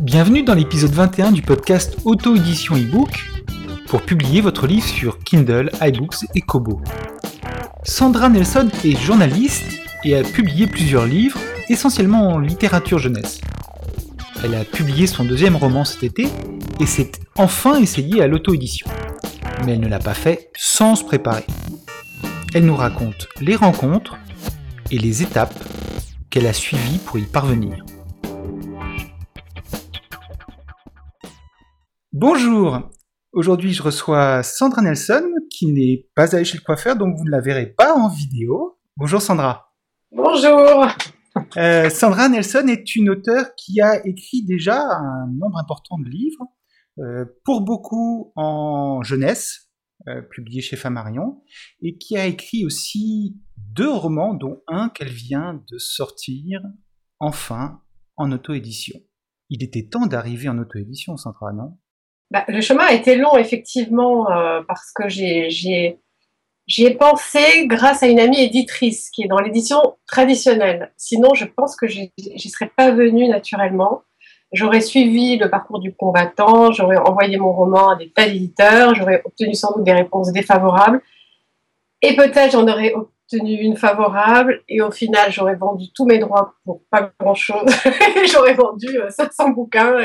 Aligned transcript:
Bienvenue 0.00 0.42
dans 0.42 0.54
l'épisode 0.54 0.90
21 0.90 1.32
du 1.32 1.40
podcast 1.40 1.96
Auto-édition 2.04 2.74
e-book 2.74 3.08
pour 3.86 4.02
publier 4.02 4.40
votre 4.40 4.66
livre 4.66 4.86
sur 4.86 5.18
Kindle, 5.20 5.70
iBooks 5.80 6.26
et 6.34 6.40
Kobo. 6.40 6.80
Sandra 7.84 8.28
Nelson 8.28 8.68
est 8.84 8.98
journaliste 9.00 9.64
et 10.04 10.16
a 10.16 10.22
publié 10.22 10.66
plusieurs 10.66 11.06
livres, 11.06 11.38
essentiellement 11.68 12.28
en 12.28 12.38
littérature 12.38 12.98
jeunesse. 12.98 13.40
Elle 14.42 14.54
a 14.54 14.64
publié 14.64 15.06
son 15.06 15.24
deuxième 15.24 15.54
roman 15.54 15.84
cet 15.84 16.02
été 16.02 16.26
et 16.80 16.86
s'est 16.86 17.12
enfin 17.36 17.78
essayée 17.78 18.22
à 18.22 18.26
l'auto-édition. 18.26 18.86
Mais 19.64 19.72
elle 19.72 19.80
ne 19.80 19.88
l'a 19.88 19.98
pas 19.98 20.14
fait 20.14 20.50
sans 20.56 20.94
se 20.94 21.04
préparer. 21.04 21.44
Elle 22.54 22.64
nous 22.64 22.76
raconte 22.76 23.28
les 23.42 23.54
rencontres 23.54 24.16
et 24.90 24.96
les 24.96 25.22
étapes 25.22 25.54
qu'elle 26.30 26.46
a 26.46 26.54
suivies 26.54 26.98
pour 27.04 27.18
y 27.18 27.24
parvenir. 27.24 27.84
Bonjour 32.12 32.90
Aujourd'hui, 33.32 33.72
je 33.72 33.82
reçois 33.82 34.42
Sandra 34.42 34.82
Nelson, 34.82 35.22
qui 35.50 35.66
n'est 35.66 36.08
pas 36.16 36.34
allée 36.34 36.44
chez 36.44 36.58
le 36.58 36.64
coiffeur, 36.64 36.96
donc 36.96 37.16
vous 37.16 37.24
ne 37.24 37.30
la 37.30 37.40
verrez 37.40 37.66
pas 37.66 37.94
en 37.94 38.08
vidéo. 38.08 38.78
Bonjour 38.96 39.22
Sandra. 39.22 39.72
Bonjour. 40.10 40.88
Euh, 41.56 41.90
Sandra 41.90 42.28
Nelson 42.28 42.66
est 42.68 42.94
une 42.94 43.10
auteure 43.10 43.54
qui 43.56 43.80
a 43.80 44.06
écrit 44.06 44.44
déjà 44.44 44.80
un 44.80 45.26
nombre 45.26 45.58
important 45.58 45.98
de 45.98 46.08
livres, 46.08 46.46
euh, 46.98 47.24
pour 47.44 47.62
beaucoup 47.62 48.32
en 48.36 49.02
jeunesse, 49.02 49.70
euh, 50.08 50.22
publiés 50.22 50.60
chez 50.60 50.76
Flammarion, 50.76 51.42
et 51.82 51.98
qui 51.98 52.16
a 52.16 52.26
écrit 52.26 52.64
aussi 52.64 53.36
deux 53.56 53.90
romans, 53.90 54.34
dont 54.34 54.62
un 54.66 54.88
qu'elle 54.88 55.12
vient 55.12 55.62
de 55.70 55.78
sortir 55.78 56.60
enfin 57.18 57.82
en 58.16 58.32
auto-édition. 58.32 58.98
Il 59.48 59.62
était 59.62 59.88
temps 59.88 60.06
d'arriver 60.06 60.48
en 60.48 60.58
auto-édition, 60.58 61.16
Sandra, 61.16 61.52
non? 61.52 61.78
Bah, 62.30 62.44
le 62.48 62.60
chemin 62.60 62.84
a 62.84 62.92
été 62.92 63.16
long, 63.16 63.36
effectivement, 63.36 64.30
euh, 64.30 64.62
parce 64.66 64.92
que 64.94 65.08
j'y 66.70 66.86
ai, 66.86 66.94
pensé 66.94 67.66
grâce 67.66 68.02
à 68.02 68.06
une 68.06 68.20
amie 68.20 68.40
éditrice 68.40 69.10
qui 69.10 69.24
est 69.24 69.28
dans 69.28 69.40
l'édition 69.40 69.96
traditionnelle. 70.06 70.92
Sinon, 70.96 71.34
je 71.34 71.44
pense 71.44 71.74
que 71.76 71.86
j'y 71.86 72.12
serais 72.48 72.70
pas 72.76 72.92
venue 72.92 73.28
naturellement. 73.28 74.02
J'aurais 74.52 74.80
suivi 74.80 75.36
le 75.36 75.50
parcours 75.50 75.80
du 75.80 75.94
combattant, 75.94 76.72
j'aurais 76.72 76.96
envoyé 76.96 77.36
mon 77.36 77.52
roman 77.52 77.90
à 77.90 77.96
des 77.96 78.10
tas 78.10 78.26
d'éditeurs, 78.26 78.94
j'aurais 78.94 79.22
obtenu 79.24 79.54
sans 79.54 79.72
doute 79.72 79.84
des 79.84 79.92
réponses 79.92 80.32
défavorables. 80.32 81.02
Et 82.02 82.16
peut-être 82.16 82.52
j'en 82.52 82.66
aurais 82.66 82.92
obtenu 82.94 83.54
une 83.54 83.76
favorable, 83.76 84.62
et 84.68 84.80
au 84.80 84.90
final, 84.90 85.30
j'aurais 85.30 85.54
vendu 85.54 85.86
tous 85.94 86.04
mes 86.04 86.18
droits 86.18 86.54
pour 86.64 86.82
pas 86.90 87.12
grand-chose. 87.20 87.70
j'aurais 88.32 88.54
vendu 88.54 88.88
500 89.08 89.50
euh, 89.50 89.52
bouquins 89.52 89.96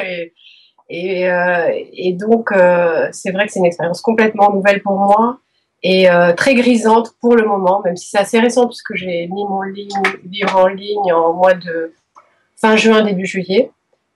et 0.89 1.27
euh, 1.27 1.71
donc, 2.13 2.52
euh, 2.52 3.08
c'est 3.11 3.31
vrai 3.31 3.47
que 3.47 3.52
c'est 3.52 3.59
une 3.59 3.66
expérience 3.66 4.02
complètement 4.02 4.52
nouvelle 4.52 4.81
pour 4.83 4.99
moi 4.99 5.39
et 5.88 6.09
euh, 6.09 6.33
très 6.33 6.55
grisante 6.55 7.14
pour 7.22 7.36
le 7.36 7.45
moment, 7.45 7.81
même 7.83 7.95
si 7.95 8.09
c'est 8.09 8.17
assez 8.17 8.39
récent 8.39 8.67
puisque 8.67 8.95
j'ai 8.95 9.28
mis 9.28 9.44
mon 9.44 9.61
livre 9.61 10.55
en 10.55 10.67
ligne 10.67 11.14
en 11.14 11.33
mois 11.33 11.53
de 11.53 11.94
fin 12.55 12.75
juin, 12.75 13.03
début 13.03 13.25
juillet. 13.25 13.72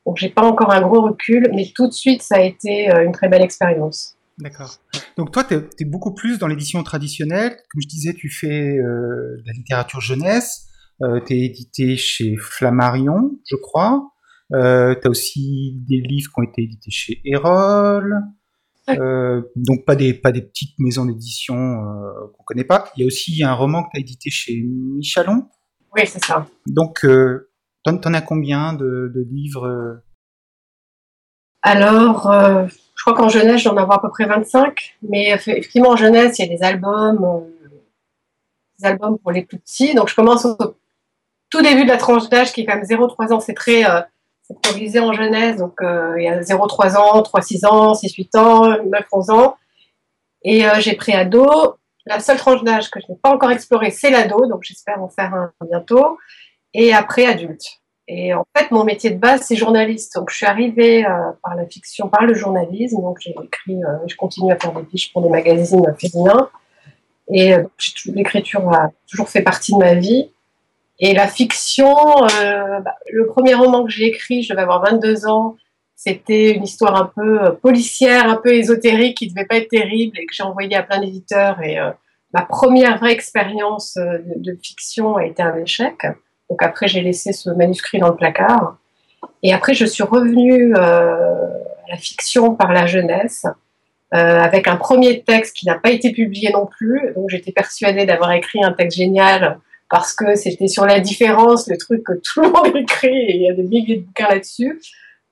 Donc, 0.05 0.17
j'ai 0.17 0.29
pas 0.29 0.41
encore 0.41 0.71
un 0.71 0.81
gros 0.81 1.01
recul, 1.01 1.51
mais 1.53 1.71
tout 1.75 1.87
de 1.87 1.93
suite, 1.93 2.23
ça 2.23 2.37
a 2.37 2.41
été 2.41 2.89
une 3.05 3.11
très 3.11 3.27
belle 3.27 3.43
expérience. 3.43 4.15
D'accord. 4.39 4.77
Donc 5.17 5.31
toi, 5.31 5.43
tu 5.43 5.53
es, 5.53 5.85
beaucoup 5.85 6.15
plus 6.15 6.39
dans 6.39 6.47
l'édition 6.47 6.81
traditionnelle. 6.81 7.51
Comme 7.69 7.81
je 7.81 7.87
disais, 7.87 8.13
tu 8.13 8.29
fais 8.29 8.77
de 8.77 9.43
la 9.45 9.53
littérature 9.53 10.01
jeunesse. 10.01 10.69
Euh, 11.01 11.21
tu 11.25 11.33
es 11.33 11.45
édité 11.45 11.95
chez 11.95 12.35
Flammarion, 12.37 13.39
je 13.49 13.55
crois. 13.55 14.11
Euh, 14.53 14.95
tu 14.99 15.07
as 15.07 15.09
aussi 15.09 15.75
des 15.87 16.01
livres 16.01 16.29
qui 16.33 16.39
ont 16.39 16.43
été 16.43 16.63
édités 16.63 16.91
chez 16.91 17.21
Erol. 17.23 18.21
Euh, 18.89 19.41
donc 19.55 19.85
pas 19.85 19.95
des, 19.95 20.13
pas 20.13 20.31
des 20.31 20.41
petites 20.41 20.77
maisons 20.79 21.05
d'édition 21.05 21.55
euh, 21.55 22.27
qu'on 22.33 22.43
connaît 22.43 22.63
pas. 22.63 22.91
Il 22.95 23.01
y 23.01 23.03
a 23.03 23.07
aussi 23.07 23.43
un 23.43 23.53
roman 23.53 23.83
que 23.83 23.89
tu 23.93 23.97
as 23.97 23.99
édité 24.01 24.29
chez 24.29 24.61
Michalon. 24.63 25.47
Oui, 25.95 26.01
c'est 26.05 26.23
ça. 26.23 26.45
Donc, 26.67 27.03
euh, 27.05 27.51
t'en, 27.83 27.95
en 27.95 28.13
as 28.13 28.21
combien 28.21 28.73
de, 28.73 29.11
de 29.13 29.25
livres 29.29 29.67
euh? 29.67 30.03
Alors, 31.61 32.31
euh, 32.31 32.67
je 32.67 33.03
crois 33.03 33.15
qu'en 33.15 33.29
jeunesse, 33.29 33.61
j'en 33.61 33.75
ai 33.75 33.81
à 33.81 33.99
peu 33.99 34.09
près 34.09 34.25
25. 34.25 34.97
Mais 35.09 35.31
effectivement, 35.31 35.89
en 35.89 35.95
jeunesse, 35.95 36.39
il 36.39 36.45
y 36.45 36.53
a 36.53 36.57
des 36.57 36.63
albums, 36.63 37.45
des 38.79 38.85
albums 38.85 39.17
pour 39.19 39.31
les 39.31 39.43
plus 39.43 39.59
petits. 39.59 39.93
Donc, 39.93 40.09
je 40.09 40.15
commence 40.15 40.45
au 40.45 40.57
tout 41.49 41.61
début 41.61 41.83
de 41.83 41.89
la 41.89 41.97
tranche 41.97 42.29
d'âge 42.29 42.53
qui 42.53 42.61
est 42.61 42.65
quand 42.65 42.75
même 42.75 42.85
0-3 42.85 43.33
ans. 43.33 43.39
C'est 43.39 43.53
très 43.53 43.83
c'est 44.49 44.99
en 44.99 45.13
jeunesse, 45.13 45.57
donc 45.57 45.81
euh, 45.81 46.15
il 46.17 46.23
y 46.23 46.27
a 46.27 46.39
0-3 46.41 46.97
ans, 46.97 47.21
3-6 47.21 47.65
ans, 47.67 47.93
6-8 47.93 48.37
ans, 48.37 48.71
9-11 49.11 49.31
ans. 49.31 49.55
Et 50.43 50.67
euh, 50.67 50.79
j'ai 50.79 50.95
pris 50.95 51.13
ado. 51.13 51.75
La 52.05 52.19
seule 52.19 52.37
tranche 52.37 52.63
d'âge 52.63 52.89
que 52.89 52.99
je 52.99 53.11
n'ai 53.11 53.17
pas 53.21 53.29
encore 53.29 53.51
explorée, 53.51 53.91
c'est 53.91 54.09
l'ado, 54.09 54.47
donc 54.47 54.63
j'espère 54.63 55.01
en 55.01 55.09
faire 55.09 55.33
un 55.33 55.51
bientôt. 55.65 56.17
Et 56.73 56.93
après, 56.93 57.25
adulte. 57.25 57.63
Et 58.07 58.33
en 58.33 58.43
fait, 58.57 58.71
mon 58.71 58.83
métier 58.83 59.11
de 59.11 59.19
base, 59.19 59.41
c'est 59.41 59.55
journaliste. 59.55 60.15
Donc, 60.15 60.31
je 60.31 60.37
suis 60.37 60.45
arrivée 60.47 61.05
euh, 61.05 61.31
par 61.43 61.55
la 61.55 61.67
fiction, 61.67 62.09
par 62.09 62.25
le 62.25 62.33
journalisme. 62.33 63.01
Donc, 63.01 63.19
j'ai 63.19 63.31
écrit, 63.31 63.79
je 64.07 64.15
continue 64.15 64.51
à 64.51 64.57
faire 64.57 64.73
des 64.73 64.83
fiches 64.85 65.13
pour 65.13 65.21
des 65.21 65.29
magazines 65.29 65.85
féminins. 65.99 66.49
Et 67.31 67.53
l'écriture 68.07 68.67
a 68.73 68.89
toujours 69.07 69.29
fait 69.29 69.43
partie 69.43 69.73
de 69.73 69.77
ma 69.77 69.93
vie. 69.93 70.31
Et 70.99 71.13
la 71.13 71.27
fiction, 71.27 71.95
euh, 72.23 72.79
bah, 72.81 72.95
le 73.11 73.25
premier 73.27 73.53
roman 73.53 73.85
que 73.85 73.91
j'ai 73.91 74.05
écrit, 74.07 74.43
je 74.43 74.49
devais 74.49 74.63
avoir 74.63 74.83
22 74.83 75.27
ans, 75.27 75.55
c'était 75.95 76.51
une 76.51 76.63
histoire 76.63 76.95
un 76.95 77.11
peu 77.15 77.41
euh, 77.41 77.51
policière, 77.51 78.29
un 78.29 78.35
peu 78.35 78.53
ésotérique, 78.53 79.17
qui 79.17 79.27
devait 79.27 79.45
pas 79.45 79.57
être 79.57 79.69
terrible 79.69 80.17
et 80.19 80.25
que 80.25 80.33
j'ai 80.33 80.43
envoyé 80.43 80.75
à 80.75 80.83
plein 80.83 80.99
d'éditeurs. 80.99 81.61
Et 81.63 81.79
euh, 81.79 81.91
ma 82.33 82.41
première 82.41 82.97
vraie 82.97 83.13
expérience 83.13 83.95
de, 83.95 84.21
de, 84.35 84.57
fiction 84.61 85.15
a 85.15 85.25
été 85.25 85.41
un 85.41 85.55
échec. 85.55 86.05
Donc 86.49 86.61
après, 86.61 86.89
j'ai 86.89 87.01
laissé 87.01 87.31
ce 87.31 87.49
manuscrit 87.49 87.99
dans 87.99 88.09
le 88.09 88.15
placard. 88.15 88.77
Et 89.41 89.53
après, 89.53 89.73
je 89.73 89.85
suis 89.85 90.03
revenue 90.03 90.75
à 90.75 91.17
la 91.89 91.97
fiction 91.97 92.55
par 92.55 92.73
la 92.73 92.87
jeunesse. 92.87 93.45
avec 94.11 94.67
un 94.67 94.75
premier 94.75 95.21
texte 95.23 95.55
qui 95.55 95.65
n'a 95.67 95.75
pas 95.75 95.91
été 95.91 96.11
publié 96.11 96.51
non 96.51 96.65
plus. 96.65 97.13
Donc 97.15 97.29
j'étais 97.29 97.51
persuadée 97.51 98.05
d'avoir 98.05 98.31
écrit 98.31 98.63
un 98.63 98.73
texte 98.73 98.97
génial 98.97 99.59
parce 99.89 100.13
que 100.13 100.35
c'était 100.35 100.67
sur 100.67 100.85
la 100.85 100.99
différence, 100.99 101.67
le 101.67 101.77
truc 101.77 102.03
que 102.03 102.13
tout 102.13 102.41
le 102.41 102.49
monde 102.51 102.75
écrit, 102.75 103.17
et 103.17 103.35
il 103.35 103.41
y 103.43 103.49
a 103.49 103.53
des 103.53 103.63
milliers 103.63 103.97
de 103.97 104.01
bouquins 104.03 104.29
là-dessus. 104.29 104.81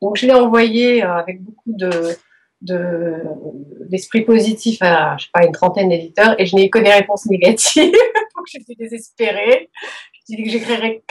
Donc 0.02 0.18
je 0.18 0.26
l'ai 0.26 0.34
envoyé 0.34 1.04
euh, 1.04 1.14
avec 1.14 1.42
beaucoup 1.44 1.74
de 1.76 2.16
d'esprit 2.62 4.24
positif 4.24 4.80
à 4.82 5.16
je 5.18 5.26
sais 5.26 5.30
pas 5.32 5.46
une 5.46 5.52
trentaine 5.52 5.90
d'éditeurs 5.90 6.36
et 6.40 6.46
je 6.48 6.56
n'ai 6.56 6.66
eu 6.66 6.70
que 6.70 6.80
des 6.80 6.92
réponses 6.92 7.28
négatives. 7.28 7.92
Donc 8.36 8.46
j'étais 8.48 8.74
désespérée. 8.74 9.70
Je 10.14 10.36
dit 10.36 10.44
que 10.44 10.50
j'écrirais 10.50 11.04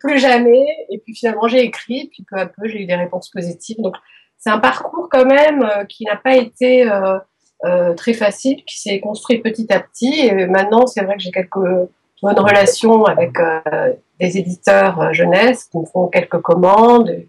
plus 0.00 0.18
jamais. 0.18 0.64
Et 0.90 0.98
puis 0.98 1.14
finalement 1.14 1.48
j'ai 1.48 1.60
écrit. 1.60 2.08
Puis 2.12 2.24
peu 2.30 2.38
à 2.38 2.46
peu 2.46 2.66
j'ai 2.66 2.82
eu 2.82 2.86
des 2.86 2.94
réponses 2.94 3.28
positives. 3.30 3.76
Donc 3.78 3.94
c'est 4.38 4.50
un 4.50 4.58
parcours 4.58 5.08
quand 5.10 5.26
même 5.26 5.62
euh, 5.62 5.84
qui 5.84 6.04
n'a 6.04 6.16
pas 6.16 6.36
été 6.36 6.90
euh, 6.90 7.94
très 7.94 8.14
facile 8.14 8.64
qui 8.64 8.80
s'est 8.80 9.00
construit 9.00 9.38
petit 9.40 9.70
à 9.70 9.80
petit. 9.80 10.20
Et 10.20 10.46
maintenant 10.46 10.86
c'est 10.86 11.04
vrai 11.04 11.16
que 11.16 11.22
j'ai 11.22 11.30
quelques 11.30 11.58
bonne 12.22 12.38
relation 12.38 13.04
avec 13.04 13.38
euh, 13.38 13.92
des 14.20 14.38
éditeurs 14.38 15.00
euh, 15.00 15.12
jeunesse 15.12 15.64
qui 15.64 15.78
me 15.78 15.86
font 15.86 16.08
quelques 16.08 16.40
commandes. 16.40 17.22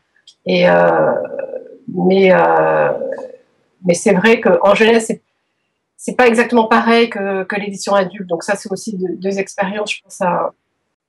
Et, 0.46 0.70
euh, 0.70 1.14
mais 1.88 2.32
mais 3.86 3.94
c'est 3.94 4.14
vrai 4.14 4.42
qu'en 4.42 4.76
jeunesse, 4.76 5.08
c'est 5.08 5.22
c'est 6.00 6.16
pas 6.16 6.28
exactement 6.28 6.66
pareil 6.66 7.10
que, 7.10 7.44
que 7.44 7.56
l'édition 7.56 7.94
adulte. 7.94 8.28
Donc 8.28 8.44
ça, 8.44 8.56
c'est 8.56 8.72
aussi 8.72 8.98
deux, 8.98 9.40
expériences. 9.40 9.96
Je 9.96 10.02
pense, 10.04 10.22
à, 10.22 10.54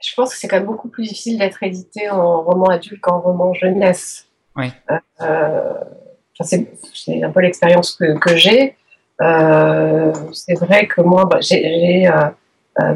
je 0.00 0.14
pense 0.14 0.32
que 0.32 0.38
c'est 0.38 0.48
quand 0.48 0.56
même 0.56 0.66
beaucoup 0.66 0.88
plus 0.88 1.04
difficile 1.04 1.38
d'être 1.38 1.62
édité 1.62 2.08
en 2.08 2.42
roman 2.42 2.66
adulte 2.66 3.00
qu'en 3.00 3.20
roman 3.20 3.52
jeunesse. 3.52 4.26
Oui. 4.56 4.72
Euh, 5.20 5.74
c'est 6.40 6.66
un 7.22 7.30
peu 7.30 7.40
l'expérience 7.40 7.92
que, 7.92 8.18
que 8.18 8.36
j'ai. 8.36 8.76
Euh, 9.20 10.12
c'est 10.32 10.58
vrai 10.58 10.86
que 10.86 11.00
moi, 11.00 11.24
bah, 11.26 11.38
j'ai 11.40 12.08
euh, 12.08 12.28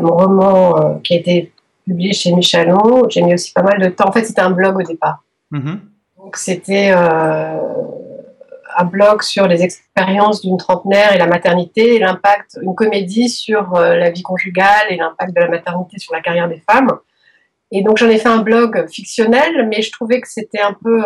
mon 0.00 0.16
roman 0.16 0.76
euh, 0.76 0.94
qui 1.02 1.14
a 1.14 1.16
été 1.16 1.52
publié 1.84 2.12
chez 2.12 2.32
Michelon, 2.32 3.08
j'ai 3.08 3.22
mis 3.22 3.34
aussi 3.34 3.52
pas 3.52 3.62
mal 3.62 3.80
de 3.80 3.88
temps. 3.88 4.08
En 4.08 4.12
fait, 4.12 4.24
c'était 4.24 4.40
un 4.40 4.50
blog 4.50 4.76
au 4.76 4.82
départ. 4.82 5.24
Mm-hmm. 5.52 5.78
Donc, 6.18 6.36
c'était 6.36 6.92
euh, 6.94 7.58
un 8.76 8.84
blog 8.84 9.22
sur 9.22 9.46
les 9.46 9.62
expériences 9.62 10.42
d'une 10.42 10.56
trentenaire 10.56 11.14
et 11.14 11.18
la 11.18 11.26
maternité, 11.26 11.96
et 11.96 11.98
l'impact, 11.98 12.58
une 12.62 12.74
comédie 12.74 13.28
sur 13.28 13.72
la 13.72 14.10
vie 14.10 14.22
conjugale 14.22 14.86
et 14.90 14.96
l'impact 14.96 15.34
de 15.34 15.40
la 15.40 15.48
maternité 15.48 15.98
sur 15.98 16.14
la 16.14 16.20
carrière 16.20 16.48
des 16.48 16.62
femmes. 16.70 16.90
Et 17.70 17.82
donc 17.82 17.98
j'en 17.98 18.08
ai 18.08 18.18
fait 18.18 18.28
un 18.28 18.38
blog 18.38 18.86
fictionnel, 18.88 19.66
mais 19.68 19.82
je 19.82 19.90
trouvais 19.90 20.20
que 20.20 20.28
c'était 20.28 20.60
un 20.60 20.74
peu 20.74 21.02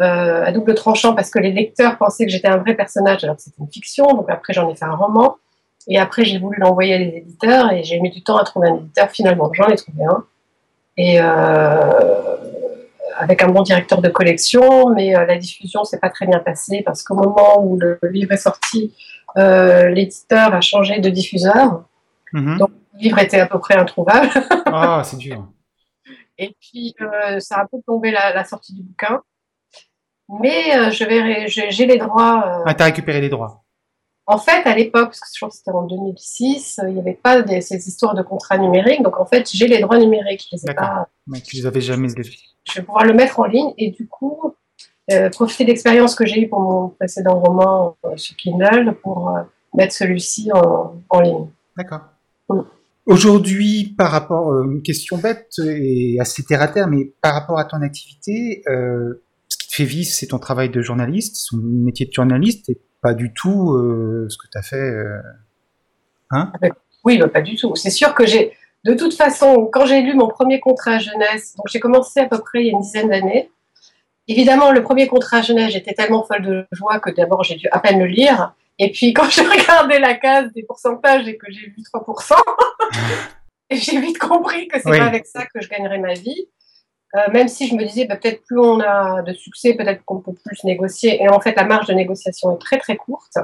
euh, 0.00 0.44
à 0.44 0.50
double 0.52 0.74
tranchant 0.74 1.14
parce 1.14 1.28
que 1.28 1.38
les 1.38 1.52
lecteurs 1.52 1.98
pensaient 1.98 2.24
que 2.24 2.32
j'étais 2.32 2.48
un 2.48 2.56
vrai 2.56 2.74
personnage 2.74 3.22
alors 3.22 3.36
que 3.36 3.42
c'était 3.42 3.60
une 3.60 3.70
fiction. 3.70 4.06
Donc 4.06 4.30
après, 4.30 4.54
j'en 4.54 4.70
ai 4.70 4.74
fait 4.74 4.86
un 4.86 4.94
roman. 4.94 5.36
Et 5.88 5.98
après, 5.98 6.24
j'ai 6.24 6.38
voulu 6.38 6.58
l'envoyer 6.58 6.94
à 6.94 6.98
les 6.98 7.16
éditeurs 7.16 7.72
et 7.72 7.82
j'ai 7.82 8.00
mis 8.00 8.10
du 8.10 8.22
temps 8.22 8.36
à 8.36 8.44
trouver 8.44 8.68
un 8.68 8.76
éditeur. 8.76 9.10
Finalement, 9.10 9.50
j'en 9.52 9.68
ai 9.68 9.76
trouvé 9.76 10.04
un. 10.04 10.24
Et 10.96 11.20
euh, 11.20 12.36
avec 13.16 13.42
un 13.42 13.48
bon 13.48 13.62
directeur 13.62 14.02
de 14.02 14.08
collection, 14.08 14.90
mais 14.90 15.16
euh, 15.16 15.24
la 15.24 15.36
diffusion 15.36 15.84
s'est 15.84 15.98
pas 15.98 16.10
très 16.10 16.26
bien 16.26 16.38
passée 16.38 16.82
parce 16.84 17.02
qu'au 17.02 17.14
moment 17.14 17.64
où 17.64 17.78
le 17.78 17.98
livre 18.10 18.32
est 18.32 18.36
sorti, 18.36 18.94
l'éditeur 19.36 20.54
a 20.54 20.60
changé 20.60 21.00
de 21.00 21.08
diffuseur. 21.08 21.84
Mhm. 22.32 22.58
Donc, 22.58 22.70
le 22.94 23.00
livre 23.00 23.18
était 23.18 23.40
à 23.40 23.46
peu 23.46 23.58
près 23.58 23.76
introuvable. 23.76 24.28
ah, 24.66 25.02
c'est 25.04 25.16
dur. 25.16 25.46
Et 26.36 26.54
puis, 26.60 26.94
ça 27.38 27.56
a 27.56 27.62
un 27.62 27.66
peu 27.66 27.80
plombé 27.80 28.10
la 28.10 28.44
sortie 28.44 28.74
du 28.74 28.82
bouquin. 28.82 29.22
Mais 30.38 30.76
euh, 30.76 30.90
je 30.90 31.04
vais, 31.04 31.48
j'ai 31.48 31.86
les 31.86 31.98
droits. 31.98 32.44
Euh, 32.46 32.62
ah, 32.66 32.74
t'as 32.74 32.84
récupéré 32.84 33.20
les 33.20 33.28
droits. 33.28 33.64
En 34.30 34.38
fait, 34.38 34.64
à 34.64 34.76
l'époque, 34.76 35.06
parce 35.06 35.18
que 35.18 35.26
je 35.34 35.38
crois 35.40 35.48
que 35.48 35.56
c'était 35.56 35.72
en 35.72 35.88
2006, 35.88 36.78
euh, 36.78 36.88
il 36.88 36.94
n'y 36.94 37.00
avait 37.00 37.18
pas 37.20 37.44
ces 37.60 37.88
histoires 37.88 38.14
de 38.14 38.22
contrats 38.22 38.58
numériques. 38.58 39.02
Donc, 39.02 39.18
en 39.18 39.26
fait, 39.26 39.50
j'ai 39.52 39.66
les 39.66 39.80
droits 39.80 39.98
numériques. 39.98 40.46
Je 40.52 40.56
les 40.56 40.70
ai 40.70 40.74
pas. 40.74 41.08
Mais 41.26 41.40
tu 41.40 41.56
les 41.56 41.66
avais 41.66 41.80
jamais 41.80 42.06
Je 42.08 42.74
vais 42.78 42.86
pouvoir 42.86 43.04
le 43.04 43.12
mettre 43.12 43.40
en 43.40 43.46
ligne 43.46 43.74
et 43.76 43.90
du 43.90 44.06
coup, 44.06 44.54
profiter 45.32 45.64
de 45.64 45.70
l'expérience 45.70 46.14
que 46.14 46.24
j'ai 46.26 46.42
eue 46.42 46.48
pour 46.48 46.60
mon 46.60 46.88
précédent 46.90 47.40
roman 47.40 47.96
sur 48.14 48.36
Kindle 48.36 48.94
pour 49.02 49.36
mettre 49.74 49.94
celui-ci 49.94 50.50
en, 50.52 51.20
ligne. 51.20 51.48
D'accord. 51.76 52.02
Mm. 52.48 52.60
Aujourd'hui, 53.06 53.96
par 53.98 54.12
rapport, 54.12 54.62
une 54.62 54.82
question 54.82 55.18
bête 55.18 55.50
et 55.58 56.18
assez 56.20 56.44
terre 56.44 56.62
à 56.62 56.68
terre, 56.68 56.86
mais 56.86 57.12
par 57.20 57.34
rapport 57.34 57.58
à 57.58 57.64
ton 57.64 57.82
activité, 57.82 58.62
fait 59.70 59.84
vivre, 59.84 60.08
c'est 60.08 60.28
ton 60.28 60.38
travail 60.38 60.68
de 60.70 60.82
journaliste, 60.82 61.36
son 61.36 61.56
métier 61.56 62.06
de 62.06 62.12
journaliste, 62.12 62.68
et 62.68 62.78
pas 63.00 63.14
du 63.14 63.32
tout 63.32 63.72
euh, 63.72 64.26
ce 64.28 64.36
que 64.36 64.46
tu 64.50 64.58
as 64.58 64.62
fait. 64.62 64.76
Euh, 64.76 65.20
hein? 66.30 66.52
Oui, 67.04 67.18
bah, 67.18 67.28
pas 67.28 67.40
du 67.40 67.56
tout. 67.56 67.74
C'est 67.76 67.90
sûr 67.90 68.14
que 68.14 68.26
j'ai, 68.26 68.52
de 68.84 68.94
toute 68.94 69.14
façon, 69.14 69.68
quand 69.72 69.86
j'ai 69.86 70.02
lu 70.02 70.14
mon 70.14 70.28
premier 70.28 70.60
contrat 70.60 70.98
jeunesse, 70.98 71.56
donc 71.56 71.66
j'ai 71.68 71.80
commencé 71.80 72.20
à 72.20 72.26
peu 72.26 72.38
près 72.38 72.60
il 72.60 72.66
y 72.66 72.68
a 72.70 72.72
une 72.72 72.80
dizaine 72.80 73.08
d'années. 73.08 73.50
Évidemment, 74.28 74.70
le 74.70 74.82
premier 74.82 75.08
contrat 75.08 75.42
jeunesse, 75.42 75.72
j'étais 75.72 75.94
tellement 75.94 76.24
folle 76.24 76.42
de 76.42 76.66
joie 76.72 77.00
que 77.00 77.10
d'abord 77.10 77.42
j'ai 77.42 77.56
dû 77.56 77.68
à 77.72 77.80
peine 77.80 77.98
le 77.98 78.06
lire. 78.06 78.54
Et 78.78 78.90
puis 78.92 79.12
quand 79.14 79.28
j'ai 79.30 79.46
regardé 79.46 79.98
la 79.98 80.14
case 80.14 80.52
des 80.52 80.62
pourcentages 80.62 81.26
et 81.26 81.36
que 81.36 81.50
j'ai 81.50 81.66
vu 81.66 81.82
3%, 81.94 82.34
j'ai 83.70 84.00
vite 84.00 84.18
compris 84.18 84.68
que 84.68 84.78
c'est 84.78 84.98
pas 84.98 85.06
avec 85.06 85.26
ça 85.26 85.44
que 85.46 85.60
je 85.60 85.68
gagnerais 85.68 85.98
ma 85.98 86.14
vie. 86.14 86.48
Euh, 87.16 87.30
même 87.32 87.48
si 87.48 87.66
je 87.66 87.74
me 87.74 87.84
disais 87.84 88.04
bah, 88.04 88.16
peut-être 88.16 88.44
plus 88.44 88.58
on 88.58 88.80
a 88.80 89.22
de 89.22 89.32
succès, 89.32 89.74
peut-être 89.74 90.04
qu'on 90.04 90.20
peut 90.20 90.32
plus 90.32 90.62
négocier. 90.64 91.22
Et 91.22 91.28
en 91.28 91.40
fait, 91.40 91.56
la 91.56 91.64
marge 91.64 91.86
de 91.86 91.94
négociation 91.94 92.54
est 92.54 92.58
très 92.58 92.78
très 92.78 92.96
courte. 92.96 93.36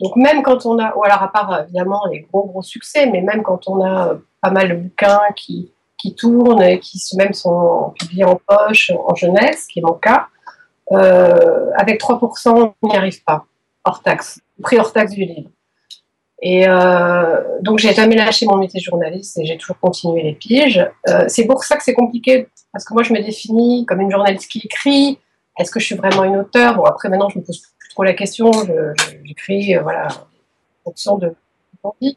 Donc 0.00 0.16
même 0.16 0.42
quand 0.42 0.64
on 0.64 0.78
a, 0.78 0.94
ou 0.96 1.04
alors 1.04 1.22
à 1.22 1.30
part 1.30 1.62
évidemment 1.62 2.02
les 2.10 2.20
gros 2.20 2.46
gros 2.46 2.62
succès, 2.62 3.06
mais 3.06 3.20
même 3.20 3.42
quand 3.42 3.68
on 3.68 3.84
a 3.84 4.08
euh, 4.08 4.14
pas 4.40 4.50
mal 4.50 4.70
de 4.70 4.74
bouquins 4.74 5.20
qui, 5.36 5.72
qui 5.98 6.14
tournent 6.14 6.62
et 6.62 6.80
qui 6.80 6.98
même 7.16 7.34
sont 7.34 7.92
publiés 7.98 8.24
en 8.24 8.36
poche, 8.46 8.90
en 8.90 9.14
jeunesse, 9.14 9.66
qui 9.66 9.80
est 9.80 9.82
mon 9.82 9.92
cas, 9.92 10.28
euh, 10.92 11.70
avec 11.76 12.00
3%, 12.00 12.72
on 12.82 12.88
n'y 12.88 12.96
arrive 12.96 13.22
pas, 13.22 13.44
hors 13.84 14.02
taxe, 14.02 14.40
prix 14.62 14.78
hors 14.78 14.92
taxe 14.92 15.12
du 15.12 15.24
livre. 15.24 15.50
Et 16.42 16.66
euh, 16.66 17.42
donc, 17.60 17.78
j'ai 17.78 17.92
jamais 17.92 18.16
lâché 18.16 18.46
mon 18.46 18.56
métier 18.56 18.80
journaliste 18.80 19.38
et 19.38 19.44
j'ai 19.44 19.58
toujours 19.58 19.78
continué 19.78 20.22
les 20.22 20.32
piges. 20.32 20.86
Euh, 21.08 21.24
c'est 21.28 21.44
pour 21.46 21.64
ça 21.64 21.76
que 21.76 21.82
c'est 21.82 21.94
compliqué, 21.94 22.48
parce 22.72 22.84
que 22.84 22.94
moi, 22.94 23.02
je 23.02 23.12
me 23.12 23.20
définis 23.20 23.84
comme 23.86 24.00
une 24.00 24.10
journaliste 24.10 24.50
qui 24.50 24.62
écrit. 24.64 25.18
Est-ce 25.58 25.70
que 25.70 25.80
je 25.80 25.84
suis 25.84 25.96
vraiment 25.96 26.24
une 26.24 26.36
auteure? 26.36 26.76
Bon, 26.76 26.84
après, 26.84 27.10
maintenant, 27.10 27.28
je 27.28 27.38
me 27.38 27.44
pose 27.44 27.60
plus 27.78 27.88
trop 27.90 28.04
la 28.04 28.14
question. 28.14 28.50
J'écris, 29.24 29.76
euh, 29.76 29.82
voilà, 29.82 30.08
en 30.08 30.90
fonction 30.90 31.18
de 31.18 31.34
l'envie. 31.84 32.16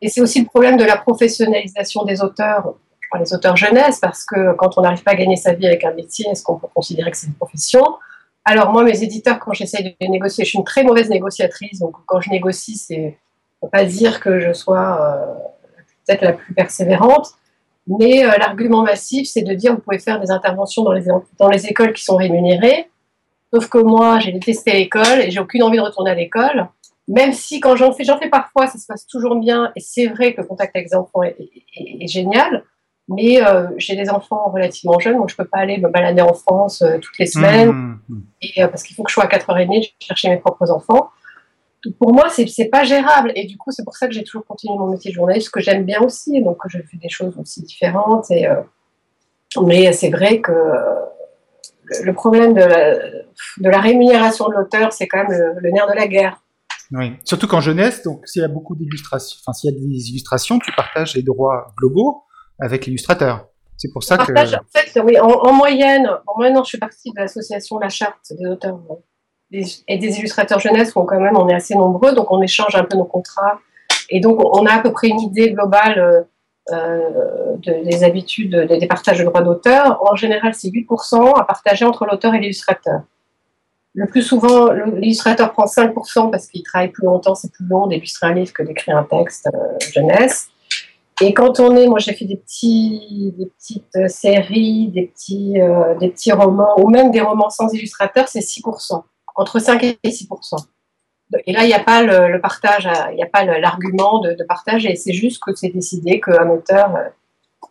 Et 0.00 0.08
c'est 0.08 0.22
aussi 0.22 0.40
le 0.40 0.46
problème 0.46 0.78
de 0.78 0.84
la 0.84 0.96
professionnalisation 0.96 2.04
des 2.04 2.22
auteurs, 2.22 2.74
les 3.18 3.34
auteurs 3.34 3.56
jeunesse, 3.56 3.98
parce 4.00 4.24
que 4.24 4.54
quand 4.54 4.78
on 4.78 4.82
n'arrive 4.82 5.02
pas 5.02 5.10
à 5.10 5.16
gagner 5.16 5.36
sa 5.36 5.52
vie 5.52 5.66
avec 5.66 5.84
un 5.84 5.92
métier, 5.92 6.26
est-ce 6.30 6.42
qu'on 6.42 6.58
peut 6.58 6.68
considérer 6.74 7.10
que 7.10 7.18
c'est 7.18 7.26
une 7.26 7.34
profession? 7.34 7.82
Alors, 8.46 8.72
moi, 8.72 8.82
mes 8.84 9.02
éditeurs, 9.02 9.38
quand 9.38 9.52
j'essaie 9.52 9.82
de 9.82 10.06
négocier, 10.06 10.44
je 10.44 10.50
suis 10.50 10.58
une 10.58 10.64
très 10.64 10.82
mauvaise 10.82 11.10
négociatrice. 11.10 11.80
Donc, 11.80 11.94
quand 12.06 12.22
je 12.22 12.30
négocie, 12.30 12.76
c'est 12.76 13.18
ne 13.66 13.70
pas 13.70 13.84
dire 13.84 14.20
que 14.20 14.40
je 14.40 14.52
sois 14.52 15.00
euh, 15.00 15.34
peut-être 16.06 16.22
la 16.22 16.32
plus 16.32 16.54
persévérante, 16.54 17.28
mais 17.86 18.24
euh, 18.24 18.32
l'argument 18.38 18.82
massif, 18.82 19.28
c'est 19.28 19.42
de 19.42 19.54
dire 19.54 19.74
vous 19.74 19.80
pouvez 19.80 19.98
faire 19.98 20.20
des 20.20 20.30
interventions 20.30 20.82
dans 20.82 20.92
les, 20.92 21.04
dans 21.38 21.48
les 21.48 21.66
écoles 21.66 21.92
qui 21.92 22.04
sont 22.04 22.16
rémunérées, 22.16 22.88
sauf 23.52 23.68
que 23.68 23.78
moi, 23.78 24.18
j'ai 24.18 24.32
détesté 24.32 24.72
l'école 24.72 25.20
et 25.22 25.30
j'ai 25.30 25.40
aucune 25.40 25.62
envie 25.62 25.78
de 25.78 25.82
retourner 25.82 26.10
à 26.10 26.14
l'école, 26.14 26.68
même 27.08 27.32
si 27.32 27.60
quand 27.60 27.76
j'en 27.76 27.92
fais, 27.92 28.04
j'en 28.04 28.18
fais 28.18 28.28
parfois, 28.28 28.66
ça 28.66 28.78
se 28.78 28.86
passe 28.86 29.06
toujours 29.06 29.36
bien, 29.36 29.72
et 29.76 29.80
c'est 29.80 30.06
vrai 30.06 30.34
que 30.34 30.40
le 30.40 30.46
contact 30.46 30.74
avec 30.76 30.88
les 30.90 30.96
enfants 30.96 31.22
est, 31.22 32.06
génial, 32.06 32.64
mais 33.08 33.44
euh, 33.44 33.66
j'ai 33.76 33.96
des 33.96 34.08
enfants 34.08 34.50
relativement 34.50 34.98
jeunes, 35.00 35.16
donc 35.16 35.28
je 35.28 35.34
ne 35.34 35.38
peux 35.38 35.48
pas 35.48 35.58
aller 35.58 35.78
me 35.78 35.88
balader 35.88 36.22
en 36.22 36.32
France 36.32 36.84
toutes 37.02 37.18
les 37.18 37.26
semaines, 37.26 37.72
mmh, 37.72 38.00
mmh. 38.08 38.22
et, 38.42 38.66
parce 38.68 38.84
qu'il 38.84 38.94
faut 38.94 39.02
que 39.02 39.10
je 39.10 39.14
sois 39.14 39.24
à 39.24 39.28
4h30 39.28 39.92
chercher 40.00 40.28
mes 40.28 40.36
propres 40.36 40.70
enfants 40.70 41.10
pour 41.98 42.12
moi, 42.12 42.28
c'est 42.28 42.46
n'est 42.58 42.68
pas 42.68 42.84
gérable. 42.84 43.32
Et 43.34 43.46
du 43.46 43.56
coup, 43.56 43.70
c'est 43.70 43.84
pour 43.84 43.96
ça 43.96 44.06
que 44.06 44.12
j'ai 44.12 44.24
toujours 44.24 44.44
continué 44.44 44.76
mon 44.78 44.88
métier 44.88 45.10
de 45.10 45.14
journaliste, 45.14 45.50
que 45.50 45.60
j'aime 45.60 45.84
bien 45.84 46.00
aussi. 46.00 46.42
Donc, 46.42 46.58
je 46.68 46.78
fais 46.78 46.96
des 46.96 47.08
choses 47.08 47.34
aussi 47.38 47.62
différentes. 47.62 48.30
Et, 48.30 48.46
euh, 48.46 48.60
mais 49.62 49.92
c'est 49.92 50.10
vrai 50.10 50.40
que 50.40 50.52
le 52.04 52.12
problème 52.12 52.54
de 52.54 52.60
la, 52.60 52.94
de 52.94 53.68
la 53.68 53.80
rémunération 53.80 54.48
de 54.48 54.54
l'auteur, 54.54 54.92
c'est 54.92 55.08
quand 55.08 55.24
même 55.24 55.56
le, 55.60 55.70
nerf 55.70 55.88
de 55.88 55.94
la 55.94 56.06
guerre. 56.06 56.42
Oui, 56.92 57.12
surtout 57.24 57.46
qu'en 57.46 57.60
jeunesse, 57.60 58.02
donc 58.02 58.26
s'il 58.26 58.42
y 58.42 58.44
a 58.44 58.48
beaucoup 58.48 58.74
d'illustrations, 58.74 59.38
enfin 59.42 59.52
s'il 59.52 59.72
y 59.72 59.76
a 59.76 59.78
des 59.78 60.10
illustrations, 60.10 60.58
tu 60.58 60.72
partages 60.72 61.14
les 61.14 61.22
droits 61.22 61.72
globaux 61.78 62.24
avec 62.58 62.86
l'illustrateur. 62.86 63.46
C'est 63.76 63.92
pour 63.92 64.02
ça 64.02 64.18
que. 64.18 64.32
en 64.32 64.60
fait, 64.72 65.00
oui, 65.00 65.18
en, 65.18 65.52
moyenne, 65.52 66.06
en 66.26 66.36
moyenne, 66.36 66.58
je 66.62 66.68
suis 66.68 66.78
partie 66.78 67.10
de 67.12 67.20
l'association 67.20 67.78
La 67.78 67.88
Charte 67.88 68.32
des 68.38 68.46
auteurs 68.46 68.78
et 69.52 69.98
des 69.98 70.18
illustrateurs 70.18 70.60
jeunesse 70.60 70.94
où 70.94 71.02
quand 71.04 71.20
même 71.20 71.36
on 71.36 71.48
est 71.48 71.54
assez 71.54 71.74
nombreux, 71.74 72.14
donc 72.14 72.30
on 72.30 72.40
échange 72.40 72.74
un 72.76 72.84
peu 72.84 72.96
nos 72.96 73.04
contrats. 73.04 73.58
Et 74.08 74.20
donc 74.20 74.40
on 74.44 74.66
a 74.66 74.74
à 74.74 74.78
peu 74.80 74.92
près 74.92 75.08
une 75.08 75.20
idée 75.20 75.52
globale 75.52 75.98
euh, 75.98 76.22
euh 76.72 77.56
des 77.62 78.04
habitudes 78.04 78.56
des, 78.56 78.86
partages 78.86 79.18
de 79.18 79.24
droits 79.24 79.42
d'auteur. 79.42 80.00
En 80.10 80.16
général, 80.16 80.54
c'est 80.54 80.68
8% 80.68 81.38
à 81.38 81.44
partager 81.44 81.84
entre 81.84 82.06
l'auteur 82.06 82.34
et 82.34 82.38
l'illustrateur. 82.38 83.02
Le 83.92 84.06
plus 84.06 84.22
souvent, 84.22 84.72
l'illustrateur 84.72 85.52
prend 85.52 85.66
5% 85.66 86.30
parce 86.30 86.46
qu'il 86.46 86.62
travaille 86.62 86.88
plus 86.88 87.04
longtemps, 87.04 87.34
c'est 87.34 87.52
plus 87.52 87.66
long 87.66 87.86
d'illustrer 87.86 88.28
un 88.28 88.34
livre 88.34 88.52
que 88.52 88.62
d'écrire 88.62 88.96
un 88.96 89.02
texte 89.02 89.48
euh, 89.52 89.78
jeunesse. 89.92 90.48
Et 91.20 91.34
quand 91.34 91.60
on 91.60 91.76
est, 91.76 91.86
moi 91.86 91.98
j'ai 91.98 92.14
fait 92.14 92.24
des, 92.24 92.36
petits, 92.36 93.34
des 93.36 93.46
petites 93.46 94.08
séries, 94.08 94.88
des 94.88 95.08
petits, 95.08 95.54
des 96.00 96.08
petits 96.08 96.32
romans, 96.32 96.78
ou 96.78 96.88
même 96.88 97.10
des 97.10 97.20
romans 97.20 97.50
sans 97.50 97.70
illustrateur, 97.74 98.26
c'est 98.26 98.40
6% 98.40 99.02
entre 99.36 99.58
5 99.58 99.82
et 99.82 99.98
6% 100.04 100.56
Et 101.46 101.52
là, 101.52 101.64
il 101.64 101.68
n'y 101.68 101.74
a 101.74 101.80
pas 101.80 102.02
le, 102.02 102.40
partage, 102.40 102.88
il 103.10 103.16
n'y 103.16 103.22
a 103.22 103.26
pas 103.26 103.44
l'argument 103.44 104.20
de, 104.20 104.44
partage, 104.44 104.86
et 104.86 104.96
c'est 104.96 105.12
juste 105.12 105.42
que 105.42 105.54
c'est 105.54 105.70
décidé 105.70 106.20
qu'un 106.20 106.48
auteur 106.48 106.96
euh, 106.96 107.08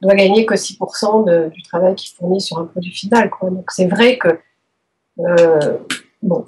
doit 0.01 0.15
gagner 0.15 0.45
que 0.45 0.55
6% 0.55 1.49
du 1.49 1.63
travail 1.63 1.95
qu'il 1.95 2.15
fournit 2.15 2.41
sur 2.41 2.57
un 2.59 2.65
produit 2.65 2.91
final. 2.91 3.29
Donc 3.41 3.71
c'est 3.71 3.87
vrai 3.87 4.17
que 4.17 4.39
euh, 5.19 5.77
bon, 6.21 6.45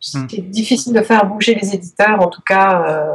c'est 0.00 0.18
hmm. 0.18 0.50
difficile 0.50 0.92
de 0.92 1.02
faire 1.02 1.26
bouger 1.26 1.54
les 1.54 1.74
éditeurs, 1.74 2.20
en 2.20 2.28
tout 2.28 2.42
cas. 2.42 2.84
Euh, 2.88 3.12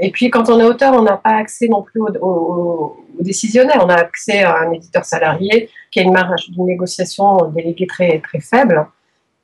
et 0.00 0.10
puis 0.10 0.30
quand 0.30 0.48
on 0.48 0.58
est 0.58 0.64
auteur, 0.64 0.92
on 0.94 1.02
n'a 1.02 1.16
pas 1.16 1.36
accès 1.36 1.68
non 1.68 1.82
plus 1.82 2.00
aux, 2.20 2.96
décisionnaires. 3.20 3.80
On 3.84 3.88
a 3.88 3.94
accès 3.94 4.42
à 4.42 4.58
un 4.58 4.72
éditeur 4.72 5.04
salarié 5.04 5.70
qui 5.90 6.00
a 6.00 6.02
une 6.02 6.12
marge 6.12 6.50
de 6.50 6.62
négociation 6.62 7.46
déléguée 7.54 7.86
très, 7.86 8.20
très 8.20 8.40
faible. 8.40 8.86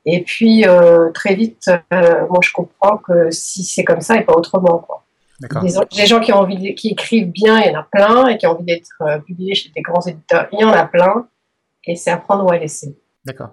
Et 0.05 0.23
puis, 0.23 0.65
euh, 0.67 1.11
très 1.11 1.35
vite, 1.35 1.69
euh, 1.93 2.27
moi, 2.27 2.39
je 2.41 2.51
comprends 2.51 2.97
que 2.97 3.29
si 3.29 3.63
c'est 3.63 3.83
comme 3.83 4.01
ça 4.01 4.17
et 4.17 4.23
pas 4.23 4.33
autrement. 4.33 4.79
Quoi. 4.79 5.05
Des, 5.61 6.05
gens 6.05 6.19
qui, 6.19 6.31
ont 6.33 6.37
envie 6.37 6.75
qui 6.75 6.89
écrivent 6.89 7.31
bien, 7.31 7.59
il 7.59 7.71
y 7.71 7.75
en 7.75 7.79
a 7.79 7.83
plein, 7.83 8.27
et 8.27 8.37
qui 8.37 8.45
ont 8.47 8.51
envie 8.51 8.65
d'être 8.65 9.01
euh, 9.01 9.19
publiés 9.19 9.55
chez 9.55 9.69
des 9.75 9.81
grands 9.81 10.01
éditeurs, 10.01 10.47
il 10.51 10.59
y 10.59 10.63
en 10.63 10.71
a 10.71 10.85
plein, 10.85 11.27
et 11.85 11.95
c'est 11.95 12.11
à 12.11 12.17
prendre 12.17 12.45
ou 12.45 12.51
à 12.51 12.57
laisser. 12.57 12.99
D'accord. 13.25 13.49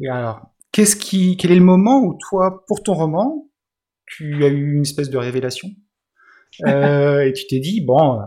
Et 0.00 0.08
alors, 0.08 0.50
qu'est-ce 0.72 0.96
qui, 0.96 1.36
quel 1.36 1.52
est 1.52 1.56
le 1.56 1.60
moment 1.60 2.00
où 2.00 2.18
toi, 2.28 2.64
pour 2.66 2.82
ton 2.82 2.94
roman, 2.94 3.48
tu 4.06 4.44
as 4.44 4.48
eu 4.48 4.76
une 4.76 4.82
espèce 4.82 5.10
de 5.10 5.18
révélation? 5.18 5.68
Et 6.66 7.32
tu 7.34 7.46
t'es 7.48 7.58
dit, 7.58 7.82
bon, 7.84 8.18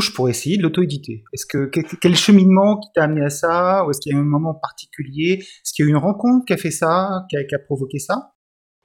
je 0.00 0.12
pourrais 0.12 0.30
essayer 0.30 0.56
de 0.56 0.62
l'auto-éditer. 0.62 1.24
Est-ce 1.32 1.46
que 1.46 1.66
quel, 1.66 2.16
cheminement 2.16 2.78
qui 2.78 2.88
t'a 2.94 3.04
amené 3.04 3.24
à 3.24 3.30
ça? 3.30 3.84
Ou 3.84 3.90
est-ce 3.90 4.00
qu'il 4.00 4.12
y 4.12 4.14
a 4.14 4.18
eu 4.18 4.20
un 4.20 4.24
moment 4.24 4.54
particulier? 4.54 5.38
Est-ce 5.40 5.72
qu'il 5.72 5.84
y 5.84 5.86
a 5.86 5.88
eu 5.88 5.90
une 5.90 5.98
rencontre 6.00 6.44
qui 6.46 6.52
a 6.52 6.56
fait 6.56 6.70
ça, 6.70 7.24
qui 7.28 7.36
a, 7.36 7.58
provoqué 7.58 7.98
ça? 7.98 8.32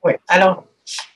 Oui. 0.03 0.13
Alors, 0.27 0.63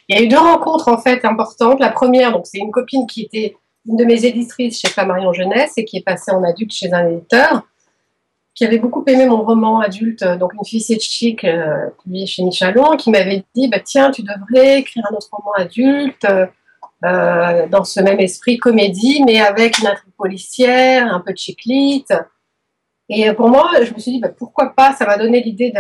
il 0.08 0.18
y 0.18 0.20
a 0.20 0.24
eu 0.24 0.28
deux 0.28 0.38
rencontres 0.38 0.88
en 0.88 0.98
fait 0.98 1.26
importantes. 1.26 1.80
La 1.80 1.90
première, 1.90 2.32
donc 2.32 2.46
c'est 2.46 2.60
une 2.60 2.72
copine 2.72 3.08
qui 3.08 3.24
était 3.24 3.56
une 3.86 3.98
de 3.98 4.06
mes 4.06 4.26
éditrices 4.26 4.80
chez 4.80 4.88
Flammarion 4.88 5.34
Jeunesse 5.34 5.74
et 5.78 5.86
qui 5.86 5.98
est 5.98 6.04
passée 6.04 6.32
en 6.32 6.44
adulte 6.44 6.72
chez 6.72 6.94
un 6.94 7.08
éditeur. 7.08 7.64
qui 8.56 8.66
avait 8.66 8.78
beaucoup 8.78 9.04
aimé 9.08 9.26
mon 9.26 9.44
roman 9.44 9.80
adulte, 9.80 10.24
donc 10.24 10.54
Une 10.54 10.64
fille 10.64 10.80
c'est 10.80 11.00
chic, 11.00 11.44
euh, 11.44 11.90
publié 12.04 12.28
chez 12.28 12.44
Michalon, 12.44 12.98
qui 12.98 13.10
m'avait 13.10 13.44
dit 13.56 13.68
bah, 13.68 13.80
Tiens, 13.80 14.12
tu 14.12 14.22
devrais 14.22 14.80
écrire 14.80 15.04
un 15.12 15.16
autre 15.16 15.30
roman 15.32 15.54
adulte 15.58 16.28
euh, 17.04 17.68
dans 17.68 17.84
ce 17.84 18.00
même 18.00 18.20
esprit 18.20 18.58
comédie, 18.58 19.24
mais 19.26 19.42
avec 19.42 19.80
une 19.80 19.88
intrigue 19.88 20.14
policière, 20.18 21.14
un 21.14 21.20
peu 21.20 21.34
de 21.34 21.38
chiclite. 21.38 22.14
Et 23.10 23.32
pour 23.34 23.50
moi, 23.50 23.72
je 23.84 23.94
me 23.94 24.00
suis 24.00 24.14
dit 24.14 24.20
bah, 24.20 24.30
Pourquoi 24.30 24.74
pas 24.76 24.94
Ça 24.94 25.06
m'a 25.06 25.18
donné 25.18 25.42
l'idée 25.42 25.74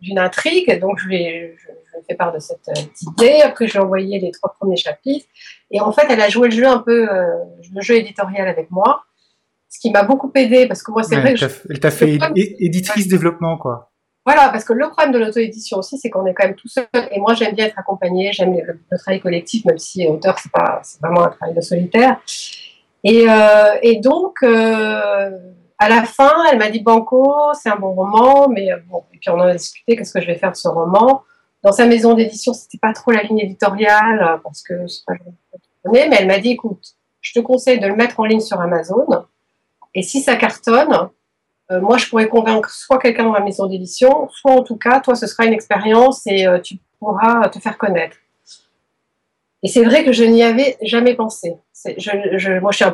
d'une 0.00 0.18
intrigue, 0.18 0.80
donc 0.80 0.98
je 0.98 1.06
lui, 1.06 1.24
je, 1.56 1.68
fait 2.08 2.14
part 2.16 2.32
de 2.32 2.40
cette 2.40 2.68
euh, 2.68 3.12
idée. 3.12 3.40
Après, 3.42 3.68
j'ai 3.68 3.78
envoyé 3.78 4.18
les 4.18 4.32
trois 4.32 4.56
premiers 4.58 4.76
chapitres. 4.76 5.26
Et 5.70 5.80
en 5.80 5.92
fait, 5.92 6.06
elle 6.10 6.20
a 6.20 6.28
joué 6.28 6.48
le 6.48 6.54
jeu 6.54 6.66
un 6.66 6.78
peu, 6.78 7.08
euh, 7.08 7.26
le 7.72 7.80
jeu 7.80 7.96
éditorial 7.96 8.48
avec 8.48 8.70
moi 8.70 9.04
ce 9.72 9.78
qui 9.80 9.90
m'a 9.90 10.02
beaucoup 10.02 10.30
aidé 10.34 10.66
parce 10.68 10.82
que 10.82 10.90
moi 10.90 11.02
c'est 11.02 11.16
vrai 11.16 11.32
que 11.34 11.46
elle 11.70 11.80
t'a 11.80 11.90
fait 11.90 12.18
éditrice 12.36 13.08
développement 13.08 13.56
quoi. 13.56 13.91
Voilà, 14.24 14.50
parce 14.50 14.64
que 14.64 14.72
le 14.72 14.88
problème 14.88 15.12
de 15.12 15.18
l'auto-édition 15.18 15.78
aussi, 15.78 15.98
c'est 15.98 16.08
qu'on 16.08 16.24
est 16.26 16.34
quand 16.34 16.44
même 16.44 16.54
tout 16.54 16.68
seul. 16.68 16.86
Et 17.10 17.18
moi, 17.18 17.34
j'aime 17.34 17.54
bien 17.54 17.66
être 17.66 17.78
accompagnée, 17.78 18.32
j'aime 18.32 18.54
le, 18.54 18.98
travail 18.98 19.20
collectif, 19.20 19.64
même 19.64 19.78
si 19.78 20.06
auteur, 20.06 20.38
c'est 20.38 20.52
pas, 20.52 20.80
c'est 20.84 21.00
vraiment 21.00 21.24
un 21.24 21.30
travail 21.30 21.54
de 21.54 21.60
solitaire. 21.60 22.20
Et, 23.02 23.24
euh, 23.28 23.74
et 23.82 23.98
donc, 23.98 24.36
euh, 24.44 25.30
à 25.78 25.88
la 25.88 26.04
fin, 26.04 26.32
elle 26.50 26.58
m'a 26.58 26.70
dit 26.70 26.80
Banco, 26.80 27.34
c'est 27.54 27.68
un 27.68 27.76
bon 27.76 27.94
roman, 27.94 28.48
mais 28.48 28.70
euh, 28.72 28.76
bon. 28.88 29.02
Et 29.12 29.18
puis 29.18 29.30
on 29.30 29.34
en 29.34 29.40
a 29.40 29.54
discuté, 29.54 29.96
qu'est-ce 29.96 30.12
que 30.12 30.20
je 30.20 30.26
vais 30.26 30.36
faire 30.36 30.52
de 30.52 30.56
ce 30.56 30.68
roman? 30.68 31.24
Dans 31.64 31.72
sa 31.72 31.86
maison 31.86 32.14
d'édition, 32.14 32.54
c'était 32.54 32.78
pas 32.78 32.92
trop 32.92 33.10
la 33.10 33.22
ligne 33.22 33.40
éditoriale, 33.40 34.40
parce 34.44 34.62
que 34.62 34.86
c'est 34.86 35.04
pas 35.04 35.14
mais 35.90 36.08
elle 36.12 36.26
m'a 36.26 36.38
dit 36.38 36.52
écoute, 36.52 36.94
je 37.20 37.32
te 37.32 37.40
conseille 37.40 37.80
de 37.80 37.86
le 37.86 37.96
mettre 37.96 38.20
en 38.20 38.24
ligne 38.24 38.40
sur 38.40 38.60
Amazon 38.60 39.06
et 39.94 40.02
si 40.02 40.20
ça 40.20 40.36
cartonne, 40.36 40.92
euh, 40.92 41.06
moi, 41.80 41.98
je 41.98 42.08
pourrais 42.08 42.28
convaincre 42.28 42.70
soit 42.70 42.98
quelqu'un 42.98 43.24
dans 43.24 43.32
ma 43.32 43.40
maison 43.40 43.66
d'édition, 43.66 44.28
soit 44.30 44.52
en 44.52 44.62
tout 44.62 44.76
cas, 44.76 45.00
toi, 45.00 45.14
ce 45.14 45.26
sera 45.26 45.44
une 45.44 45.52
expérience 45.52 46.26
et 46.26 46.46
euh, 46.46 46.58
tu 46.58 46.78
pourras 46.98 47.48
te 47.48 47.58
faire 47.58 47.78
connaître. 47.78 48.16
Et 49.62 49.68
c'est 49.68 49.84
vrai 49.84 50.04
que 50.04 50.12
je 50.12 50.24
n'y 50.24 50.42
avais 50.42 50.76
jamais 50.82 51.14
pensé. 51.14 51.54
Moi, 51.84 52.72
je 52.72 52.74
suis 52.74 52.84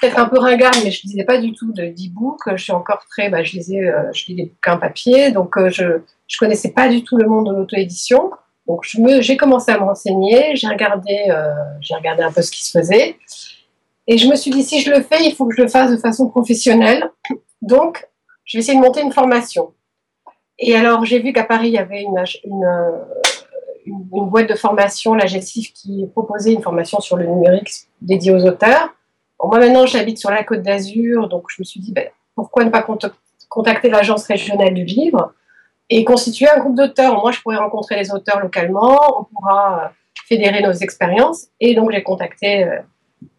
peut-être 0.00 0.18
un 0.18 0.26
peu 0.26 0.38
ringarde, 0.38 0.76
mais 0.84 0.90
je 0.90 1.06
ne 1.06 1.10
lisais 1.10 1.24
pas 1.24 1.38
du 1.38 1.52
tout 1.52 1.72
de 1.72 1.86
d'e-book. 1.86 2.40
Je 2.54 2.62
suis 2.62 2.72
encore 2.72 3.02
très, 3.10 3.30
bah, 3.30 3.42
je 3.42 3.52
lisais, 3.52 3.88
euh, 3.88 4.12
je 4.12 4.26
lis 4.26 4.34
des 4.34 4.44
bouquins 4.44 4.76
papier, 4.76 5.30
donc 5.30 5.54
je 5.68 5.84
ne 5.84 6.00
connaissais 6.38 6.72
pas 6.72 6.88
du 6.88 7.02
tout 7.02 7.16
le 7.16 7.26
monde 7.26 7.48
de 7.48 7.54
l'auto-édition. 7.56 8.30
Donc, 8.66 8.86
j'ai 9.20 9.36
commencé 9.38 9.72
à 9.72 9.78
me 9.78 9.84
renseigner, 9.84 10.54
j'ai 10.54 10.68
regardé, 10.68 11.28
j'ai 11.80 11.94
regardé 11.94 12.22
un 12.22 12.30
peu 12.30 12.42
ce 12.42 12.50
qui 12.50 12.62
se 12.62 12.78
faisait. 12.78 13.16
Et 14.08 14.16
je 14.16 14.26
me 14.26 14.36
suis 14.36 14.50
dit, 14.50 14.62
si 14.62 14.80
je 14.80 14.90
le 14.90 15.02
fais, 15.02 15.22
il 15.22 15.34
faut 15.34 15.46
que 15.46 15.54
je 15.54 15.62
le 15.62 15.68
fasse 15.68 15.90
de 15.90 15.98
façon 15.98 16.28
professionnelle. 16.30 17.10
Donc, 17.60 18.08
je 18.48 18.56
vais 18.56 18.62
essayer 18.62 18.78
de 18.78 18.82
monter 18.82 19.02
une 19.02 19.12
formation. 19.12 19.74
Et 20.58 20.74
alors, 20.74 21.04
j'ai 21.04 21.20
vu 21.20 21.32
qu'à 21.32 21.44
Paris, 21.44 21.68
il 21.68 21.74
y 21.74 21.78
avait 21.78 22.02
une, 22.02 22.24
une, 22.44 22.66
une, 23.86 24.28
boîte 24.28 24.48
de 24.48 24.54
formation, 24.54 25.14
la 25.14 25.26
GESIF, 25.26 25.72
qui 25.72 26.06
proposait 26.12 26.54
une 26.54 26.62
formation 26.62 26.98
sur 26.98 27.16
le 27.16 27.26
numérique 27.26 27.70
dédiée 28.00 28.32
aux 28.32 28.44
auteurs. 28.44 28.94
moi, 29.42 29.58
maintenant, 29.58 29.86
j'habite 29.86 30.18
sur 30.18 30.30
la 30.30 30.42
côte 30.42 30.62
d'Azur, 30.62 31.28
donc 31.28 31.44
je 31.50 31.56
me 31.60 31.64
suis 31.64 31.78
dit, 31.78 31.92
ben, 31.92 32.08
pourquoi 32.34 32.64
ne 32.64 32.70
pas 32.70 32.84
contacter 33.48 33.90
l'agence 33.90 34.24
régionale 34.24 34.74
du 34.74 34.84
livre 34.84 35.34
et 35.90 36.04
constituer 36.04 36.48
un 36.48 36.58
groupe 36.58 36.74
d'auteurs. 36.74 37.20
Moi, 37.20 37.32
je 37.32 37.40
pourrais 37.40 37.56
rencontrer 37.56 37.96
les 37.96 38.12
auteurs 38.12 38.40
localement, 38.40 39.20
on 39.20 39.24
pourra 39.24 39.92
fédérer 40.26 40.62
nos 40.62 40.72
expériences. 40.72 41.48
Et 41.60 41.74
donc, 41.74 41.92
j'ai 41.92 42.02
contacté 42.02 42.64
euh, 42.64 42.80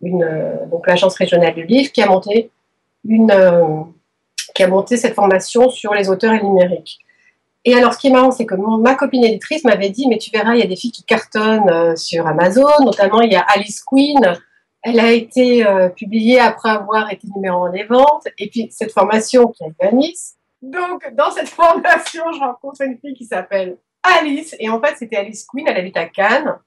euh, 0.03 0.55
l'agence 0.85 1.15
régionale 1.15 1.55
du 1.55 1.65
livre, 1.65 1.91
qui 1.91 2.01
a 2.01 2.07
monté 2.07 2.51
une, 3.05 3.31
euh, 3.31 3.83
qui 4.59 4.63
a 4.63 4.67
monté 4.67 4.97
cette 4.97 5.15
formation 5.15 5.69
sur 5.69 5.93
les 5.93 6.09
auteurs 6.09 6.33
et 6.33 6.39
le 6.39 6.43
numérique. 6.43 6.99
Et 7.63 7.75
alors, 7.75 7.93
ce 7.93 7.99
qui 7.99 8.07
est 8.07 8.11
marrant, 8.11 8.31
c'est 8.31 8.45
que 8.45 8.55
ma 8.55 8.95
copine 8.95 9.23
éditrice 9.23 9.63
m'avait 9.63 9.89
dit, 9.89 10.05
mais 10.09 10.17
tu 10.17 10.31
verras, 10.31 10.55
il 10.55 10.59
y 10.59 10.63
a 10.63 10.67
des 10.67 10.75
filles 10.75 10.91
qui 10.91 11.05
cartonnent 11.05 11.69
euh, 11.69 11.95
sur 11.95 12.27
Amazon, 12.27 12.67
notamment 12.83 13.21
il 13.21 13.31
y 13.31 13.37
a 13.37 13.41
Alice 13.41 13.81
Queen. 13.83 14.19
Elle 14.81 14.99
a 14.99 15.11
été 15.11 15.65
publiée 15.95 16.39
après 16.39 16.69
avoir 16.69 17.11
été 17.11 17.27
numéro 17.33 17.65
1 17.65 17.71
des 17.71 17.83
ventes. 17.83 18.27
Et 18.37 18.49
puis, 18.49 18.67
cette 18.71 18.91
formation 18.91 19.47
qui 19.47 19.63
a 19.63 19.67
été 19.67 19.85
à 19.85 19.91
Nice. 19.91 20.35
Donc, 20.61 21.09
dans 21.15 21.31
cette 21.31 21.49
formation, 21.61 22.23
je 22.33 22.39
rencontre 22.39 22.81
une 22.81 22.97
fille 22.97 23.13
qui 23.13 23.25
s'appelle 23.25 23.77
Alice. 24.03 24.55
Et 24.59 24.69
en 24.69 24.81
fait, 24.81 24.95
c'était 24.97 25.17
Alice 25.17 25.45
Queen, 25.45 25.67
elle 25.67 25.77
habite 25.77 25.97
à 25.97 26.05
Cannes. 26.05 26.59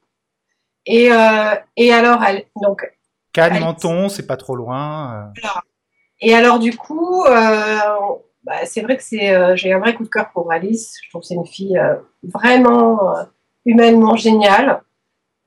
Et, 0.86 1.10
et 1.76 1.92
alors, 1.92 2.22
elle, 2.24 2.44
donc, 2.62 2.86
Cannes, 3.32 3.60
Menton, 3.60 4.08
c'est 4.08 4.26
pas 4.26 4.36
trop 4.36 4.54
loin. 4.54 5.32
Euh. 5.34 5.48
Et 6.22 6.34
alors 6.34 6.58
du 6.58 6.76
coup, 6.76 7.24
euh, 7.24 7.76
bah, 8.44 8.64
c'est 8.64 8.80
vrai 8.80 8.96
que 8.96 9.02
c'est, 9.02 9.34
euh, 9.34 9.56
j'ai 9.56 9.72
un 9.72 9.80
vrai 9.80 9.94
coup 9.94 10.04
de 10.04 10.08
cœur 10.08 10.30
pour 10.32 10.50
Alice. 10.52 10.96
Je 11.02 11.10
trouve 11.10 11.22
que 11.22 11.26
c'est 11.26 11.34
une 11.34 11.46
fille 11.46 11.78
vraiment 12.22 13.00
humainement 13.66 14.16
géniale. 14.16 14.80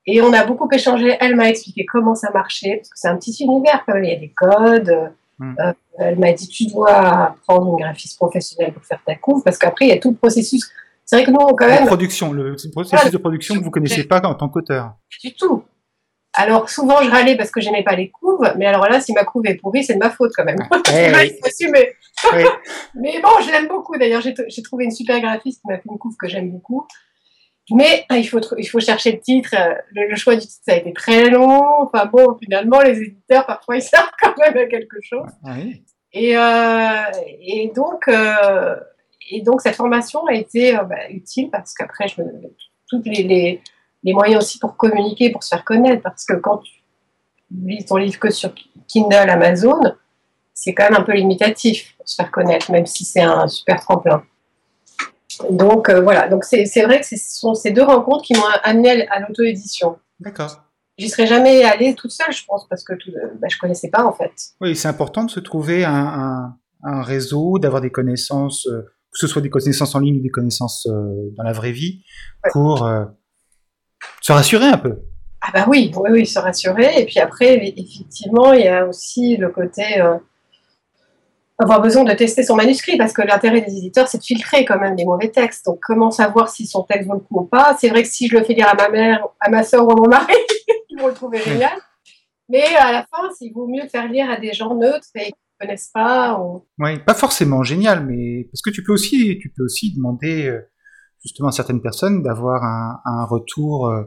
Et 0.06 0.22
on 0.22 0.34
a 0.34 0.46
beaucoup 0.46 0.70
échangé. 0.72 1.18
Elle 1.20 1.36
m'a 1.36 1.50
expliqué 1.50 1.86
comment 1.86 2.14
ça 2.14 2.30
marchait, 2.32 2.76
parce 2.76 2.90
que 2.90 3.00
c'est 3.00 3.08
un 3.08 3.16
petit 3.16 3.36
univers 3.44 3.84
quand 3.86 3.94
même. 3.94 4.04
Il 4.04 4.12
y 4.12 4.16
a 4.16 4.20
des 4.20 4.34
codes. 4.36 5.12
Hmm. 5.38 5.54
elle 5.98 6.18
m'a 6.18 6.32
dit 6.32 6.48
tu 6.48 6.66
dois 6.68 7.36
prendre 7.46 7.68
une 7.68 7.84
graphiste 7.84 8.18
professionnelle 8.18 8.72
pour 8.72 8.86
faire 8.86 9.02
ta 9.06 9.16
couve, 9.16 9.44
parce 9.44 9.58
qu'après 9.58 9.84
il 9.84 9.90
y 9.90 9.92
a 9.92 9.98
tout 9.98 10.12
le 10.12 10.16
processus. 10.16 10.72
C'est 11.04 11.18
vrai 11.18 11.26
que 11.26 11.32
nous, 11.32 11.38
quand 11.38 11.68
même. 11.68 11.82
La 11.82 11.88
production, 11.88 12.32
le 12.32 12.56
processus 12.72 13.12
de 13.12 13.18
production 13.18 13.56
que 13.56 13.64
vous 13.64 13.72
connaissez 13.72 14.06
pas 14.06 14.22
en 14.24 14.34
tant 14.34 14.48
qu'auteur. 14.48 14.94
Du 15.22 15.34
tout. 15.34 15.64
Alors 16.36 16.70
souvent 16.70 17.02
je 17.02 17.10
râlais 17.10 17.36
parce 17.36 17.52
que 17.52 17.62
j'aimais 17.62 17.84
pas 17.84 17.96
les 17.96 18.10
couves, 18.10 18.52
mais 18.58 18.66
alors 18.66 18.88
là 18.88 19.00
si 19.00 19.14
ma 19.14 19.24
couve 19.24 19.46
est 19.46 19.56
pourrie 19.56 19.84
c'est 19.84 19.94
de 19.94 20.00
ma 20.00 20.10
faute 20.10 20.32
quand 20.36 20.46
même. 20.46 20.58
Eh 20.94 21.12
mais... 22.96 23.22
bon 23.22 23.30
je 23.42 23.52
l'aime 23.52 23.68
beaucoup 23.68 23.98
d'ailleurs 23.98 24.22
j'ai 24.22 24.62
trouvé 24.64 24.86
une 24.86 24.92
super 24.92 25.20
graphiste 25.20 25.62
qui 25.62 25.68
m'a 25.68 25.78
fait 25.78 25.90
une 25.90 25.98
couve 25.98 26.16
que 26.18 26.28
j'aime 26.28 26.52
beaucoup. 26.52 26.88
Mais 27.72 28.06
il 28.12 28.28
faut, 28.28 28.40
il 28.58 28.66
faut 28.66 28.80
chercher 28.80 29.14
le 29.14 29.20
titre. 29.20 29.56
Le, 29.92 30.16
choix 30.16 30.36
du 30.36 30.42
titre, 30.42 30.62
ça 30.68 30.74
a 30.74 30.78
été 30.78 30.94
très 30.94 31.30
long. 31.30 31.64
Enfin 31.82 32.06
bon, 32.06 32.38
finalement, 32.42 32.82
les 32.82 33.02
éditeurs, 33.02 33.46
parfois, 33.46 33.78
ils 33.78 33.82
servent 33.82 34.12
quand 34.22 34.38
même 34.38 34.58
à 34.58 34.66
quelque 34.66 34.98
chose. 35.02 35.28
Et, 36.14 36.38
euh, 36.38 37.12
et, 37.42 37.72
donc, 37.76 38.08
euh, 38.08 38.76
et 39.32 39.42
donc, 39.42 39.62
cette 39.62 39.76
formation 39.76 40.26
a 40.28 40.34
été 40.34 40.78
euh, 40.78 40.84
bah, 40.84 41.10
utile 41.10 41.50
parce 41.50 41.74
qu'après, 41.74 42.08
je 42.08 42.22
me, 42.22 42.28
toutes 42.88 43.06
les, 43.08 43.24
les, 43.24 43.62
les 44.06 44.14
moyens 44.14 44.44
aussi 44.44 44.60
pour 44.60 44.78
communiquer, 44.78 45.32
pour 45.32 45.44
se 45.44 45.50
faire 45.50 45.66
connaître. 45.66 46.04
Parce 46.04 46.26
que 46.26 46.36
quand 46.36 46.60
tu 46.60 46.72
lis 47.52 47.84
ton 47.86 47.98
livre 47.98 48.20
que 48.20 48.30
sur 48.30 48.54
Kindle, 48.88 49.30
Amazon, 49.30 49.82
c'est 50.54 50.74
quand 50.74 50.90
même 50.90 51.02
un 51.02 51.04
peu 51.04 51.14
limitatif 51.14 51.96
pour 51.98 52.08
se 52.08 52.16
faire 52.16 52.32
connaître, 52.32 52.72
même 52.72 52.86
si 52.86 53.04
c'est 53.04 53.22
un 53.22 53.48
super 53.48 53.82
tremplin. 53.82 54.24
Donc 55.50 55.90
euh, 55.90 56.00
voilà, 56.00 56.30
donc 56.30 56.46
c'est 56.46 56.84
vrai 56.84 57.02
que 57.02 57.06
ce 57.06 57.18
sont 57.18 57.56
ces 57.56 57.72
deux 57.72 57.84
rencontres 57.84 58.24
qui 58.24 58.34
m'ont 58.36 58.44
amené 58.64 59.06
à 59.10 59.20
l'auto-édition. 59.20 59.98
D'accord. 60.20 60.62
J'y 60.98 61.10
serais 61.10 61.28
jamais 61.28 61.64
allée 61.64 61.94
toute 61.94 62.12
seule, 62.12 62.32
je 62.32 62.46
pense, 62.46 62.66
parce 62.70 62.86
que 62.86 62.94
tout, 62.94 63.12
bah, 63.42 63.48
je 63.50 63.58
connaissais 63.58 63.90
pas 63.90 64.06
en 64.06 64.14
fait. 64.14 64.32
Oui, 64.62 64.78
c'est 64.78 64.88
important 64.88 65.26
de 65.26 65.32
se 65.32 65.42
trouver 65.42 65.84
un, 65.84 66.56
un, 66.84 67.02
réseau, 67.02 67.60
d'avoir 67.60 67.82
des 67.82 67.92
connaissances, 67.92 68.66
euh, 68.68 68.82
que 68.84 69.20
ce 69.20 69.28
soit 69.28 69.42
des 69.42 69.50
connaissances 69.50 69.94
en 69.94 70.00
ligne 70.00 70.20
ou 70.20 70.22
des 70.22 70.30
connaissances 70.30 70.88
euh, 70.90 71.34
dans 71.36 71.44
la 71.44 71.52
vraie 71.52 71.74
vie, 71.74 72.04
pour 72.54 72.88
se 74.26 74.32
rassurer 74.32 74.66
un 74.66 74.80
peu. 74.80 74.98
Ah 75.40 75.52
bah 75.54 75.66
oui, 75.68 75.92
oui, 75.96 76.10
oui, 76.12 76.26
se 76.26 76.40
rassurer. 76.40 77.00
Et 77.00 77.06
puis 77.06 77.20
après, 77.20 77.58
effectivement, 77.78 78.54
il 78.54 78.66
y 78.66 78.68
a 78.68 78.88
aussi 78.88 79.38
le 79.38 79.50
côté 79.50 80.02
euh, 80.02 80.18
avoir 81.60 81.80
besoin 81.80 82.04
de 82.04 82.12
tester 82.14 82.42
son 82.42 82.56
manuscrit, 82.56 82.98
parce 82.98 83.14
que 83.14 83.22
l'intérêt 83.22 83.62
des 83.62 83.78
éditeurs, 83.78 84.08
c'est 84.08 84.18
de 84.18 84.24
filtrer 84.24 84.66
quand 84.66 84.80
même 84.80 84.96
des 84.96 85.06
mauvais 85.06 85.30
textes. 85.30 85.66
Donc 85.66 85.78
comment 85.80 86.10
savoir 86.10 86.50
si 86.50 86.66
son 86.66 86.82
texte 86.82 87.08
vaut 87.08 87.14
le 87.14 87.20
coup 87.20 87.42
ou 87.42 87.46
pas? 87.46 87.78
C'est 87.80 87.90
vrai 87.90 88.02
que 88.02 88.10
si 88.10 88.28
je 88.28 88.36
le 88.36 88.44
fais 88.44 88.56
lire 88.56 88.68
à 88.68 88.74
ma 88.74 88.90
mère, 88.90 89.28
à 89.40 89.52
ma 89.52 89.62
soeur 89.62 89.86
ou 89.86 89.92
à 89.92 89.96
mon 89.96 90.08
mari, 90.08 90.34
ils 90.90 91.00
vont 91.00 91.08
le 91.08 91.14
trouver 91.14 91.38
génial. 91.38 91.78
Mais 92.50 92.66
à 92.80 92.92
la 92.92 93.02
fin, 93.04 93.30
il 93.42 93.54
vaut 93.54 93.68
mieux 93.68 93.88
faire 93.90 94.08
lire 94.08 94.28
à 94.28 94.38
des 94.38 94.54
gens 94.54 94.74
neutres 94.74 95.06
et 95.14 95.26
qui 95.26 95.34
ne 95.60 95.68
connaissent 95.68 95.92
pas. 95.94 96.42
Oui, 96.80 96.98
pas 96.98 97.14
forcément 97.14 97.62
génial, 97.62 98.04
mais 98.08 98.46
parce 98.46 98.64
que 98.64 98.72
tu 98.72 98.82
peux 98.82 98.94
aussi, 98.94 99.38
tu 99.40 99.54
peux 99.56 99.66
aussi 99.66 99.94
demander 99.96 100.48
euh, 100.48 100.68
justement 101.26 101.50
à 101.50 101.52
certaines 101.52 101.82
personnes 101.82 102.24
d'avoir 102.24 102.64
un, 102.64 103.26
retour 103.26 103.88
euh, 103.88 104.04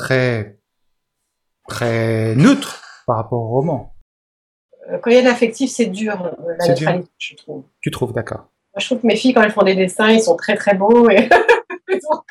très 0.00 0.58
très 1.68 2.34
neutre 2.34 2.82
par 3.06 3.16
rapport 3.16 3.42
au 3.42 3.48
roman. 3.48 3.94
Euh, 4.88 4.98
quand 4.98 5.10
il 5.10 5.16
y 5.16 5.18
a 5.18 5.22
de 5.22 5.26
l'affectif, 5.26 5.70
c'est 5.70 5.86
dur, 5.86 6.20
euh, 6.24 6.54
la 6.58 6.68
neutralité, 6.68 7.10
je 7.18 7.36
trouve. 7.36 7.64
Tu 7.80 7.90
trouves, 7.90 8.12
d'accord. 8.12 8.48
je 8.76 8.86
trouve 8.86 9.00
que 9.00 9.06
mes 9.06 9.16
filles, 9.16 9.34
quand 9.34 9.42
elles 9.42 9.52
font 9.52 9.62
des 9.62 9.76
dessins, 9.76 10.10
ils 10.10 10.22
sont 10.22 10.36
très 10.36 10.56
très 10.56 10.74
beaux. 10.74 11.08
Et 11.10 11.28
donc, 11.28 12.24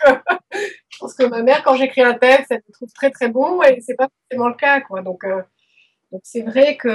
je 0.90 0.98
pense 1.00 1.14
que 1.14 1.26
ma 1.26 1.44
mère, 1.44 1.64
quand 1.64 1.76
j'écris 1.76 2.02
un 2.02 2.16
texte, 2.16 2.48
elle 2.50 2.62
me 2.68 2.74
trouve 2.74 2.90
très 2.94 3.12
très 3.12 3.30
beau 3.30 3.62
et 3.64 3.82
c'est 3.82 3.96
pas 3.96 4.08
forcément 4.08 4.48
le 4.48 4.56
cas. 4.56 4.80
Quoi. 4.80 5.02
Donc, 5.02 5.26
donc 6.12 6.22
c'est 6.24 6.44
vrai 6.44 6.78
que 6.78 6.90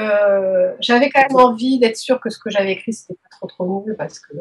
j'avais 0.80 1.10
quand 1.10 1.20
même 1.20 1.36
envie 1.36 1.78
d'être 1.78 1.98
sûre 1.98 2.20
que 2.20 2.30
ce 2.30 2.38
que 2.38 2.48
j'avais 2.48 2.72
écrit, 2.72 2.94
c'était 2.94 3.18
pas 3.22 3.28
trop 3.30 3.46
trop 3.46 3.84
nul 3.84 3.94
parce 3.98 4.18
que 4.18 4.32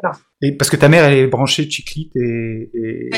voilà. 0.00 0.16
Et 0.42 0.52
parce 0.56 0.70
que 0.70 0.76
ta 0.76 0.88
mère, 0.88 1.04
elle 1.04 1.14
est 1.14 1.26
branchée 1.26 1.68
chiclite 1.68 2.14
et, 2.14 2.70
et 2.72 3.10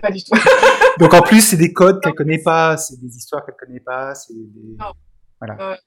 pas, 0.00 0.10
du 0.10 0.22
tout. 0.22 0.30
pas 0.30 0.38
du 0.38 0.44
tout. 0.44 1.00
Donc 1.00 1.14
en 1.14 1.22
plus, 1.22 1.40
c'est 1.40 1.56
des 1.56 1.72
codes 1.72 2.00
qu'elle 2.02 2.14
connaît 2.14 2.42
pas, 2.42 2.76
c'est 2.76 3.00
des 3.00 3.16
histoires 3.16 3.44
qu'elle 3.44 3.56
connaît 3.56 3.80
pas, 3.80 4.14
c'est 4.14 4.34
des... 4.34 4.76
Non. 4.78 4.92
Voilà. 5.40 5.78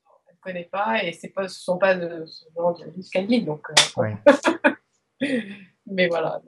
connaît 0.41 0.69
pas 0.71 1.03
et 1.03 1.11
c'est 1.13 1.29
pas, 1.29 1.47
ce 1.47 1.59
sont 1.59 1.77
pas 1.77 1.95
de 1.95 2.25
ce 2.25 2.45
genre 2.55 2.77
de 2.77 3.27
livres 3.27 3.45
donc. 3.45 3.65
Mais 5.91 6.07
voilà. 6.07 6.41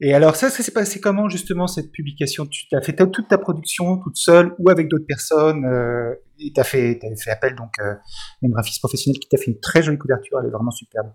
Et 0.00 0.14
alors 0.14 0.36
ça, 0.36 0.48
ça 0.48 0.62
s'est 0.62 0.72
passé 0.72 1.00
comment 1.00 1.28
justement 1.28 1.66
cette 1.66 1.90
publication? 1.90 2.46
Tu 2.46 2.66
as 2.72 2.80
fait 2.80 2.94
toute 2.94 3.28
ta 3.28 3.36
production 3.36 3.98
toute 3.98 4.16
seule 4.16 4.54
ou 4.58 4.70
avec 4.70 4.88
d'autres 4.88 5.06
personnes 5.06 5.64
euh, 5.64 6.14
Et 6.38 6.52
tu 6.52 6.60
as 6.60 6.64
fait, 6.64 7.00
fait 7.22 7.30
appel 7.30 7.56
donc 7.56 7.78
à 7.80 7.98
une 8.42 8.52
graphiste 8.52 8.80
professionnelle 8.80 9.18
qui 9.18 9.28
t'a 9.28 9.36
fait 9.36 9.50
une 9.50 9.60
très 9.60 9.82
jolie 9.82 9.98
couverture, 9.98 10.38
elle 10.40 10.46
est 10.46 10.52
vraiment 10.52 10.70
superbe. 10.70 11.12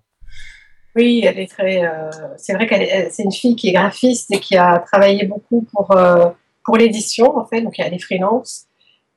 Oui, 0.96 1.24
elle 1.26 1.40
est 1.40 1.52
très. 1.52 1.84
Euh, 1.84 2.10
c'est 2.38 2.54
vrai 2.54 2.68
qu'elle 2.68 3.12
c'est 3.12 3.24
une 3.24 3.32
fille 3.32 3.56
qui 3.56 3.70
est 3.70 3.74
graphiste 3.74 4.32
et 4.32 4.40
qui 4.40 4.56
a 4.58 4.80
travaillé 4.80 5.26
beaucoup 5.26 5.66
pour 5.74 5.92
euh, 5.92 6.30
pour 6.64 6.78
l'édition 6.78 7.38
en 7.38 7.46
fait, 7.46 7.62
donc 7.62 7.80
elle 7.80 7.94
est 7.94 8.00
freelance 8.00 8.66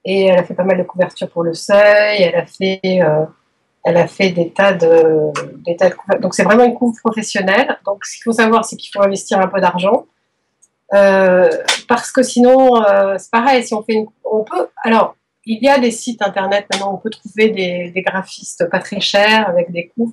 et 0.04 0.26
elle 0.26 0.38
a 0.38 0.44
fait 0.44 0.54
pas 0.54 0.64
mal 0.64 0.78
de 0.78 0.84
couvertures 0.84 1.28
pour 1.28 1.42
le 1.42 1.52
Seuil. 1.52 2.22
Elle 2.22 2.36
a 2.36 2.46
fait 2.46 2.80
elle 3.86 3.96
a 3.98 4.08
fait 4.08 4.30
des 4.30 4.50
tas 4.50 4.72
de, 4.72 5.30
des 5.64 5.76
tas 5.76 5.90
de 5.90 6.20
Donc 6.20 6.34
c'est 6.34 6.42
vraiment 6.42 6.64
une 6.64 6.74
couve 6.74 6.98
professionnelle. 7.00 7.78
Donc 7.86 8.04
ce 8.04 8.16
qu'il 8.16 8.24
faut 8.24 8.32
savoir, 8.32 8.64
c'est 8.64 8.74
qu'il 8.76 8.90
faut 8.92 9.00
investir 9.00 9.38
un 9.38 9.46
peu 9.46 9.60
d'argent. 9.60 10.06
Euh, 10.92 11.48
parce 11.88 12.10
que 12.10 12.24
sinon, 12.24 12.82
euh, 12.82 13.16
c'est 13.16 13.30
pareil, 13.30 13.64
si 13.64 13.74
on 13.74 13.82
fait. 13.84 14.04
On 14.24 14.42
peut... 14.42 14.68
Alors, 14.82 15.16
il 15.44 15.62
y 15.62 15.68
a 15.68 15.78
des 15.78 15.92
sites 15.92 16.20
internet 16.20 16.66
maintenant, 16.72 16.94
on 16.94 16.96
peut 16.96 17.10
trouver 17.10 17.50
des, 17.50 17.90
des 17.90 18.02
graphistes 18.02 18.68
pas 18.70 18.80
très 18.80 18.98
chers 18.98 19.48
avec 19.48 19.70
des 19.70 19.92
couves, 19.96 20.12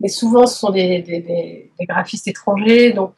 mais 0.00 0.08
souvent 0.08 0.46
ce 0.46 0.58
sont 0.58 0.70
des, 0.70 1.02
des, 1.02 1.20
des 1.78 1.86
graphistes 1.86 2.28
étrangers, 2.28 2.92
donc 2.92 3.14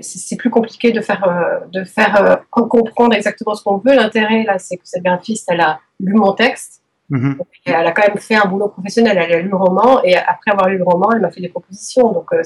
c'est 0.00 0.36
plus 0.36 0.50
compliqué 0.50 0.92
de 0.92 1.00
faire, 1.00 1.24
euh, 1.28 1.66
de 1.70 1.84
faire 1.84 2.44
comprendre 2.50 3.14
exactement 3.14 3.54
ce 3.54 3.62
qu'on 3.62 3.76
veut. 3.78 3.94
L'intérêt 3.94 4.44
là, 4.44 4.58
c'est 4.58 4.76
que 4.76 4.82
cette 4.84 5.02
graphiste, 5.02 5.46
elle 5.50 5.60
a 5.60 5.80
lu 6.00 6.14
mon 6.14 6.32
texte, 6.32 6.78
Mhm. 7.10 7.38
Elle 7.64 7.74
a 7.74 7.92
quand 7.92 8.06
même 8.06 8.18
fait 8.18 8.34
un 8.34 8.46
boulot 8.46 8.68
professionnel. 8.68 9.18
Elle 9.18 9.32
a 9.32 9.40
lu 9.40 9.48
le 9.48 9.56
roman 9.56 10.02
et 10.02 10.16
après 10.16 10.50
avoir 10.50 10.68
lu 10.68 10.78
le 10.78 10.84
roman, 10.84 11.12
elle 11.12 11.20
m'a 11.20 11.30
fait 11.30 11.40
des 11.40 11.48
propositions. 11.48 12.12
Donc, 12.12 12.26
euh, 12.32 12.42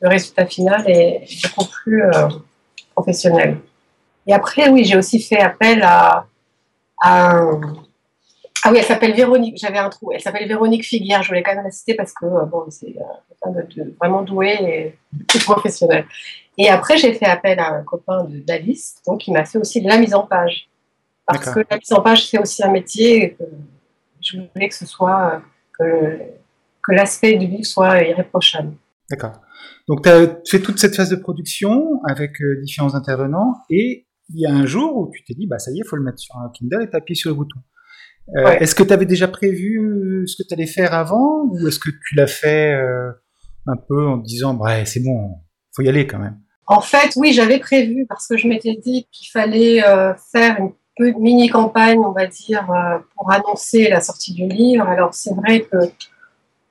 le 0.00 0.08
résultat 0.08 0.46
final 0.46 0.84
est 0.88 1.24
beaucoup 1.56 1.70
plus 1.82 2.04
euh, 2.04 2.28
professionnel. 2.94 3.58
Et 4.26 4.32
après, 4.32 4.68
oui, 4.68 4.84
j'ai 4.84 4.96
aussi 4.96 5.20
fait 5.20 5.40
appel 5.40 5.82
à, 5.82 6.24
Ah 8.64 8.70
oui, 8.72 8.78
elle 8.78 8.84
s'appelle 8.84 9.14
Véronique. 9.14 9.56
J'avais 9.58 9.78
un 9.78 9.88
trou. 9.88 10.12
Elle 10.12 10.20
s'appelle 10.20 10.48
Véronique 10.48 10.84
Figuière. 10.84 11.22
Je 11.22 11.28
voulais 11.28 11.42
quand 11.42 11.54
même 11.54 11.64
la 11.64 11.70
citer 11.70 11.94
parce 11.94 12.12
que 12.12 12.24
euh, 12.24 12.44
bon, 12.44 12.66
c'est 12.70 12.94
vraiment 14.00 14.22
doué 14.22 14.56
et 14.60 15.38
professionnel. 15.40 16.06
Et 16.56 16.68
après, 16.68 16.96
j'ai 16.96 17.12
fait 17.12 17.26
appel 17.26 17.58
à 17.60 17.72
un 17.72 17.82
copain 17.82 18.26
d'Alice, 18.28 18.96
donc 19.06 19.20
qui 19.20 19.32
m'a 19.32 19.44
fait 19.44 19.58
aussi 19.58 19.80
de 19.80 19.88
la 19.88 19.98
mise 19.98 20.14
en 20.14 20.26
page. 20.26 20.68
Parce 21.26 21.54
que 21.54 21.60
la 21.70 21.76
mise 21.76 21.92
en 21.92 22.02
page, 22.02 22.28
c'est 22.28 22.38
aussi 22.38 22.64
un 22.64 22.70
métier. 22.70 23.34
Que 23.34 23.44
je 24.20 24.38
voulais 24.38 24.68
que 24.68 24.74
ce 24.74 24.86
soit 24.86 25.40
que, 25.78 26.18
que 26.82 26.92
l'aspect 26.92 27.36
du 27.36 27.46
livre 27.46 27.64
soit 27.64 28.02
irréprochable. 28.02 28.74
D'accord. 29.10 29.40
Donc, 29.86 30.02
tu 30.02 30.08
as 30.08 30.26
fait 30.48 30.60
toute 30.60 30.78
cette 30.78 30.96
phase 30.96 31.08
de 31.10 31.16
production 31.16 32.02
avec 32.04 32.40
euh, 32.42 32.60
différents 32.62 32.94
intervenants 32.94 33.54
et 33.70 34.06
il 34.30 34.40
y 34.40 34.46
a 34.46 34.52
un 34.52 34.66
jour 34.66 34.96
où 34.96 35.10
tu 35.10 35.24
t'es 35.24 35.34
dit, 35.34 35.46
bah 35.46 35.58
ça 35.58 35.70
y 35.70 35.78
est, 35.78 35.82
il 35.84 35.88
faut 35.88 35.96
le 35.96 36.02
mettre 36.02 36.18
sur 36.18 36.36
un 36.36 36.50
Kindle 36.50 36.82
et 36.82 36.90
t'appuies 36.90 37.16
sur 37.16 37.30
le 37.30 37.36
bouton. 37.36 37.60
Euh, 38.36 38.58
est-ce 38.58 38.74
que 38.74 38.82
tu 38.82 38.92
avais 38.92 39.06
déjà 39.06 39.28
prévu 39.28 39.78
euh, 39.80 40.26
ce 40.26 40.42
que 40.42 40.46
tu 40.46 40.54
allais 40.54 40.66
faire 40.66 40.92
avant 40.92 41.44
ou 41.50 41.66
est-ce 41.66 41.78
que 41.78 41.90
tu 41.90 42.14
l'as 42.14 42.26
fait 42.26 42.74
un 43.66 43.76
peu 43.88 44.06
en 44.06 44.16
disant, 44.18 44.54
bah 44.54 44.84
c'est 44.84 45.00
bon, 45.00 45.36
faut 45.74 45.82
y 45.82 45.88
aller 45.88 46.06
quand 46.06 46.18
même? 46.18 46.38
En 46.66 46.82
fait, 46.82 47.14
oui, 47.16 47.32
j'avais 47.32 47.58
prévu 47.58 48.04
parce 48.06 48.26
que 48.26 48.36
je 48.36 48.46
m'étais 48.46 48.76
dit 48.82 49.08
qu'il 49.10 49.28
fallait 49.30 49.82
faire 50.32 50.58
une 50.60 50.72
mini-campagne, 51.18 51.98
on 51.98 52.12
va 52.12 52.26
dire, 52.26 52.68
euh, 52.70 52.98
pour 53.16 53.30
annoncer 53.30 53.88
la 53.88 54.00
sortie 54.00 54.34
du 54.34 54.46
livre. 54.46 54.86
Alors, 54.86 55.14
c'est 55.14 55.34
vrai 55.34 55.60
que 55.60 55.76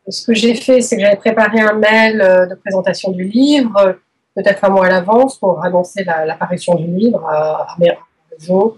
ce 0.08 0.26
que 0.26 0.34
j'ai 0.34 0.56
fait, 0.56 0.82
c'est 0.82 0.96
que 0.98 1.02
j'avais 1.02 1.18
préparé 1.18 1.60
un 1.60 1.74
mail 1.74 2.22
euh, 2.22 2.46
de 2.46 2.56
présentation 2.56 3.12
du 3.12 3.24
livre, 3.24 3.98
peut-être 4.36 4.64
un 4.66 4.70
mois 4.70 4.88
à 4.88 4.90
l'avance, 4.90 5.38
pour 5.38 5.64
annoncer 5.64 6.04
l'apparition 6.04 6.76
du 6.76 6.88
livre 6.88 7.26
à, 7.28 7.76
mes 7.80 7.92
réseaux, 8.32 8.78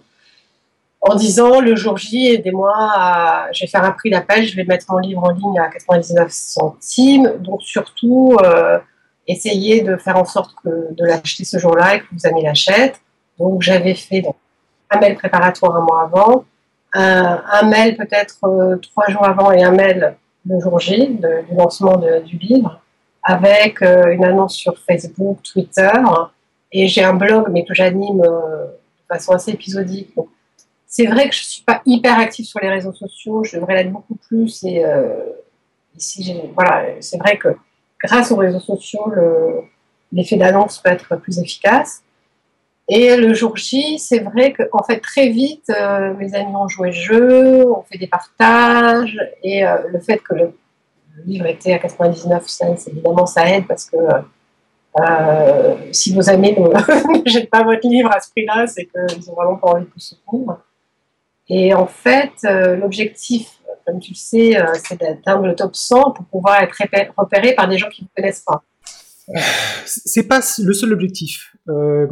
en 1.01 1.15
disant 1.15 1.61
le 1.61 1.75
jour 1.75 1.97
J, 1.97 2.33
aidez-moi, 2.33 3.47
je 3.53 3.61
vais 3.61 3.67
faire 3.67 3.83
un 3.83 3.91
prix 3.91 4.09
d'appel, 4.09 4.45
je 4.45 4.55
vais 4.55 4.65
mettre 4.65 4.85
mon 4.89 4.97
livre 4.97 5.23
en 5.23 5.29
ligne 5.29 5.59
à 5.59 5.69
99 5.69 6.29
centimes. 6.29 7.33
Donc, 7.39 7.61
surtout, 7.61 8.35
euh, 8.43 8.79
essayez 9.27 9.81
de 9.81 9.95
faire 9.95 10.17
en 10.17 10.25
sorte 10.25 10.55
que, 10.63 10.93
de 10.93 11.05
l'acheter 11.05 11.45
ce 11.45 11.57
jour-là 11.57 11.95
et 11.95 11.99
que 12.01 12.05
vos 12.11 12.27
amis 12.27 12.43
l'achètent. 12.43 12.99
Donc, 13.37 13.61
j'avais 13.61 13.95
fait 13.95 14.23
un 14.89 14.99
mail 14.99 15.15
préparatoire 15.15 15.75
un 15.77 15.81
mois 15.81 16.03
avant, 16.03 16.43
un, 16.93 17.63
mail 17.69 17.95
peut-être 17.95 18.43
euh, 18.43 18.75
trois 18.77 19.07
jours 19.07 19.25
avant 19.25 19.51
et 19.51 19.63
un 19.63 19.71
mail 19.71 20.15
le 20.45 20.59
jour 20.59 20.79
J 20.79 21.07
du 21.07 21.55
lancement 21.55 21.97
du 21.97 22.37
livre, 22.37 22.81
avec 23.23 23.81
euh, 23.81 24.11
une 24.11 24.25
annonce 24.25 24.55
sur 24.55 24.77
Facebook, 24.79 25.37
Twitter, 25.43 25.91
et 26.71 26.87
j'ai 26.87 27.03
un 27.03 27.13
blog, 27.13 27.47
mais 27.51 27.63
que 27.63 27.73
j'anime 27.73 28.21
de 28.21 29.07
façon 29.07 29.33
assez 29.33 29.51
épisodique. 29.51 30.13
C'est 30.89 31.05
vrai 31.05 31.29
que 31.29 31.35
je 31.35 31.41
ne 31.41 31.45
suis 31.45 31.63
pas 31.63 31.81
hyper 31.85 32.17
active 32.19 32.45
sur 32.45 32.59
les 32.59 32.69
réseaux 32.69 32.93
sociaux, 32.93 33.43
je 33.43 33.57
devrais 33.57 33.75
l'être 33.75 33.91
beaucoup 33.91 34.15
plus. 34.15 34.63
Et, 34.63 34.83
voilà, 36.55 36.85
c'est 36.99 37.17
vrai 37.17 37.37
que 37.37 37.49
grâce 38.03 38.31
aux 38.31 38.37
réseaux 38.37 38.59
sociaux, 38.59 39.13
l'effet 40.11 40.35
d'annonce 40.35 40.79
peut 40.79 40.89
être 40.89 41.15
plus 41.17 41.37
efficace. 41.39 42.01
Et 42.91 43.15
le 43.15 43.35
jour 43.35 43.55
J, 43.55 43.99
c'est 43.99 44.19
vrai 44.19 44.51
qu'en 44.51 44.83
fait, 44.83 44.99
très 44.99 45.29
vite, 45.29 45.69
euh, 45.69 46.15
mes 46.15 46.33
amis 46.33 46.55
ont 46.55 46.67
joué 46.67 46.87
le 46.87 46.93
jeu, 46.93 47.71
on 47.71 47.83
fait 47.83 47.99
des 47.99 48.07
partages, 48.07 49.15
et 49.43 49.63
euh, 49.63 49.77
le 49.89 49.99
fait 49.99 50.17
que 50.17 50.33
le, 50.33 50.57
livre 51.25 51.45
était 51.47 51.73
à 51.73 51.79
99 51.79 52.47
cents, 52.47 52.75
évidemment, 52.87 53.25
ça 53.25 53.47
aide 53.47 53.67
parce 53.67 53.89
que 53.89 53.97
euh, 55.01 55.75
si 55.91 56.15
vos 56.15 56.29
amis 56.29 56.55
ne, 56.57 57.25
jettent 57.29 57.49
pas 57.49 57.63
votre 57.63 57.85
livre 57.87 58.09
à 58.11 58.21
ce 58.21 58.31
prix-là, 58.31 58.65
c'est 58.67 58.85
qu'ils 58.85 59.27
n'ont 59.27 59.35
vraiment 59.35 59.57
pas 59.57 59.71
envie 59.71 59.85
de 59.85 59.89
vous 59.93 59.99
soutenir. 59.99 60.57
Et 61.49 61.73
en 61.73 61.87
fait, 61.87 62.31
l'objectif, 62.43 63.47
comme 63.85 63.99
tu 63.99 64.11
le 64.11 64.15
sais, 64.15 64.57
c'est 64.87 64.99
d'atteindre 64.99 65.47
le 65.47 65.55
top 65.55 65.75
100 65.75 66.11
pour 66.11 66.25
pouvoir 66.25 66.61
être 66.61 66.75
repéré 67.17 67.55
par 67.55 67.67
des 67.67 67.77
gens 67.77 67.89
qui 67.89 68.03
ne 68.03 68.07
connaissent 68.15 68.43
pas 68.45 68.63
c'est 69.85 70.27
pas 70.27 70.41
le 70.59 70.73
seul 70.73 70.93
objectif. 70.93 71.55
Euh, 71.69 72.07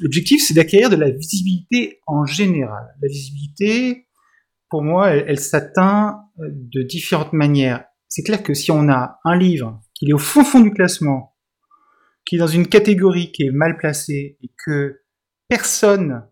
l'objectif, 0.00 0.42
c'est 0.46 0.54
d'acquérir 0.54 0.90
de 0.90 0.96
la 0.96 1.10
visibilité 1.10 2.00
en 2.06 2.24
général. 2.24 2.94
La 3.02 3.08
visibilité, 3.08 4.06
pour 4.70 4.82
moi, 4.82 5.10
elle, 5.10 5.38
s'atteint 5.38 6.22
euh, 6.40 6.48
de 6.50 6.82
différentes 6.82 7.32
manières. 7.32 7.84
C'est 8.08 8.22
clair 8.22 8.42
que 8.42 8.54
si 8.54 8.70
on 8.70 8.88
a 8.88 9.18
un 9.24 9.36
livre 9.36 9.80
qui 9.94 10.10
est 10.10 10.12
au 10.12 10.18
fond 10.18 10.44
fond 10.44 10.60
du 10.60 10.70
classement, 10.70 11.34
qui 12.24 12.36
est 12.36 12.38
dans 12.38 12.46
une 12.46 12.68
catégorie 12.68 13.32
qui 13.32 13.44
est 13.44 13.50
mal 13.50 13.76
placée 13.76 14.38
et 14.42 14.50
que 14.64 15.00
personne 15.48 16.24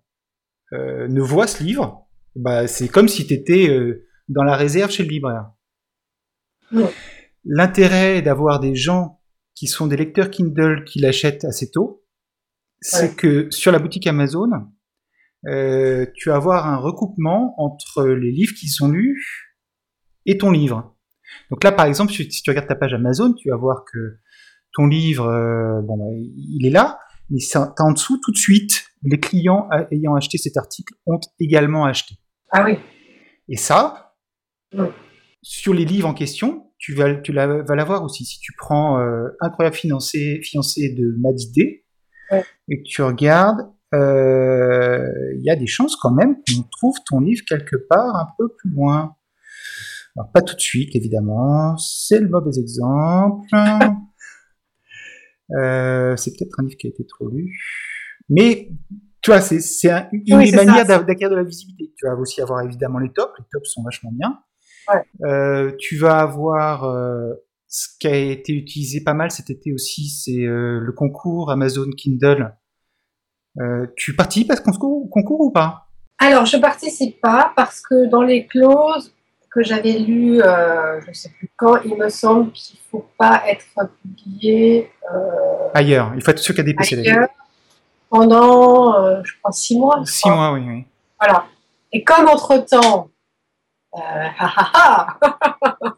euh, 0.72 1.08
ne 1.08 1.20
voit 1.20 1.46
ce 1.46 1.62
livre, 1.62 2.06
bah, 2.36 2.66
c'est 2.66 2.88
comme 2.88 3.08
si 3.08 3.26
tu 3.26 3.34
étais 3.34 3.68
dans 4.28 4.44
la 4.44 4.56
réserve 4.56 4.90
chez 4.90 5.02
le 5.02 5.08
libraire. 5.08 5.50
L'intérêt 7.44 8.22
d'avoir 8.22 8.60
des 8.60 8.74
gens 8.74 9.20
qui 9.54 9.66
sont 9.66 9.86
des 9.86 9.96
lecteurs 9.96 10.30
Kindle 10.30 10.84
qui 10.84 11.00
l'achètent 11.00 11.44
assez 11.44 11.70
tôt, 11.70 12.04
c'est 12.80 13.14
que 13.14 13.50
sur 13.50 13.72
la 13.72 13.78
boutique 13.78 14.06
Amazon, 14.06 14.48
euh, 15.46 16.06
tu 16.14 16.28
vas 16.28 16.36
avoir 16.36 16.66
un 16.66 16.76
recoupement 16.76 17.54
entre 17.58 18.06
les 18.06 18.30
livres 18.30 18.54
qui 18.58 18.68
sont 18.68 18.88
lus 18.88 19.56
et 20.26 20.38
ton 20.38 20.50
livre. 20.50 20.96
Donc 21.50 21.64
là, 21.64 21.72
par 21.72 21.86
exemple, 21.86 22.12
si 22.12 22.28
tu 22.28 22.50
regardes 22.50 22.68
ta 22.68 22.74
page 22.74 22.94
Amazon, 22.94 23.32
tu 23.32 23.50
vas 23.50 23.56
voir 23.56 23.84
que 23.90 24.18
ton 24.72 24.86
livre, 24.86 25.26
euh, 25.26 25.80
bon, 25.82 25.96
bah, 25.96 26.12
il 26.14 26.66
est 26.66 26.70
là, 26.70 26.98
mais 27.30 27.38
en 27.78 27.92
dessous 27.92 28.18
tout 28.22 28.32
de 28.32 28.36
suite, 28.36 28.84
les 29.02 29.18
clients 29.18 29.68
ayant 29.90 30.14
acheté 30.14 30.36
cet 30.36 30.56
article 30.56 30.94
ont 31.06 31.20
également 31.38 31.84
acheté. 31.84 32.16
Ah 32.50 32.64
oui. 32.64 32.78
Et 33.48 33.56
ça, 33.56 34.14
sur 35.42 35.74
les 35.74 35.84
livres 35.84 36.08
en 36.08 36.14
question, 36.14 36.72
tu 36.78 36.94
vas, 36.94 37.14
tu 37.16 37.32
la, 37.32 37.62
vas 37.62 37.74
l'avoir 37.74 38.02
aussi. 38.04 38.24
Si 38.24 38.40
tu 38.40 38.52
prends 38.56 39.00
euh, 39.00 39.28
Incroyable 39.40 39.76
fiancé, 39.76 40.40
fiancé 40.42 40.94
de 40.94 41.14
Madidé 41.20 41.84
et 42.32 42.82
que 42.82 42.88
tu 42.88 43.02
regardes, 43.02 43.60
euh, 43.94 45.32
il 45.36 45.42
y 45.42 45.50
a 45.50 45.56
des 45.56 45.66
chances 45.66 45.96
quand 45.96 46.12
même 46.12 46.36
qu'on 46.36 46.62
trouve 46.62 46.96
ton 47.06 47.20
livre 47.20 47.42
quelque 47.46 47.76
part 47.76 48.14
un 48.16 48.28
peu 48.38 48.48
plus 48.56 48.70
loin. 48.70 49.16
Alors, 50.16 50.30
pas 50.32 50.42
tout 50.42 50.54
de 50.54 50.60
suite, 50.60 50.94
évidemment. 50.94 51.76
C'est 51.76 52.20
le 52.20 52.28
mauvais 52.28 52.58
exemple. 52.58 53.48
Euh, 55.58 56.14
c'est 56.16 56.30
peut-être 56.30 56.60
un 56.60 56.62
livre 56.62 56.76
qui 56.78 56.86
a 56.86 56.90
été 56.90 57.04
trop 57.04 57.28
lu. 57.28 57.58
Mais, 58.28 58.70
tu 59.30 59.36
vois, 59.36 59.40
c'est, 59.40 59.60
c'est 59.60 60.08
une 60.12 60.24
des 60.24 60.52
manières 60.52 60.86
d'acquérir 60.86 61.30
de 61.30 61.36
la 61.36 61.44
visibilité. 61.44 61.92
Tu 61.96 62.06
vas 62.06 62.14
aussi 62.14 62.40
avoir 62.40 62.62
évidemment 62.62 62.98
les 62.98 63.12
tops. 63.12 63.32
Les 63.38 63.44
tops 63.52 63.70
sont 63.70 63.82
vachement 63.82 64.10
bien. 64.12 64.38
Euh, 65.24 65.72
tu 65.78 65.96
vas 65.98 66.18
avoir 66.18 66.84
euh, 66.84 67.32
ce 67.68 67.86
qui 68.00 68.08
a 68.08 68.16
été 68.16 68.52
utilisé 68.52 69.04
pas 69.04 69.14
mal 69.14 69.30
cet 69.30 69.48
été 69.48 69.72
aussi, 69.72 70.08
c'est 70.08 70.44
euh, 70.44 70.80
le 70.80 70.92
concours 70.92 71.52
Amazon 71.52 71.88
Kindle. 71.96 72.56
tu 73.96 74.16
participes 74.16 74.50
à 74.50 74.56
ce 74.56 74.62
concours, 74.62 75.08
concours 75.10 75.40
ou 75.40 75.52
pas? 75.52 75.86
Alors, 76.18 76.44
je 76.44 76.56
participe 76.56 77.20
pas 77.20 77.52
parce 77.54 77.80
que 77.80 78.10
dans 78.10 78.22
les 78.22 78.46
clauses, 78.46 79.14
que 79.50 79.62
j'avais 79.62 79.98
lu, 79.98 80.40
euh, 80.40 81.00
je 81.00 81.08
ne 81.08 81.12
sais 81.12 81.30
plus 81.30 81.50
quand, 81.56 81.82
il 81.84 81.96
me 81.96 82.08
semble 82.08 82.52
qu'il 82.52 82.76
ne 82.76 82.90
faut 82.90 83.06
pas 83.18 83.42
être 83.48 83.64
publié 84.00 84.90
ailleurs. 85.74 86.12
Il 86.14 86.22
faut 86.22 86.30
être 86.30 86.38
sûr 86.38 86.54
qu'il 86.54 86.66
y 86.66 86.70
a 86.70 86.72
des 86.72 87.08
ailleurs 87.08 87.28
pendant, 88.10 88.94
euh, 88.94 89.22
je 89.24 89.32
crois, 89.38 89.52
six 89.52 89.78
mois. 89.78 90.02
Six 90.04 90.22
crois. 90.22 90.34
mois, 90.34 90.52
oui, 90.52 90.64
oui. 90.66 90.84
Voilà. 91.18 91.46
Et 91.92 92.04
comme 92.04 92.28
entre-temps, 92.28 93.08
euh, 93.94 93.98
ah, 94.38 94.70
ah, 94.74 95.18
ah, 95.22 95.94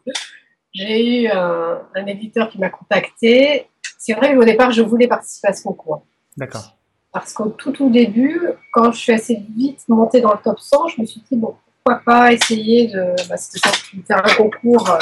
j'ai 0.73 1.23
eu 1.23 1.27
un, 1.27 1.81
un 1.95 2.05
éditeur 2.05 2.49
qui 2.49 2.59
m'a 2.59 2.69
contacté. 2.69 3.67
C'est 3.97 4.13
vrai 4.13 4.35
qu'au 4.35 4.43
départ, 4.43 4.71
je 4.71 4.81
voulais 4.81 5.07
participer 5.07 5.49
à 5.49 5.53
ce 5.53 5.63
concours. 5.63 6.05
D'accord. 6.37 6.75
Parce 7.11 7.33
qu'au 7.33 7.49
tout, 7.49 7.71
tout 7.71 7.89
début, 7.89 8.41
quand 8.71 8.91
je 8.91 8.97
suis 8.97 9.13
assez 9.13 9.43
vite 9.55 9.87
montée 9.87 10.19
dans 10.19 10.31
le 10.31 10.39
top 10.43 10.59
100, 10.59 10.87
je 10.89 11.01
me 11.01 11.05
suis 11.05 11.21
dit, 11.21 11.37
bon, 11.37 11.55
pourquoi 11.83 12.01
pas 12.03 12.33
essayer 12.33 12.87
de 12.87 13.13
bah, 13.29 13.37
c'était 13.37 14.13
un 14.13 14.35
concours 14.35 14.89
euh, 14.89 14.99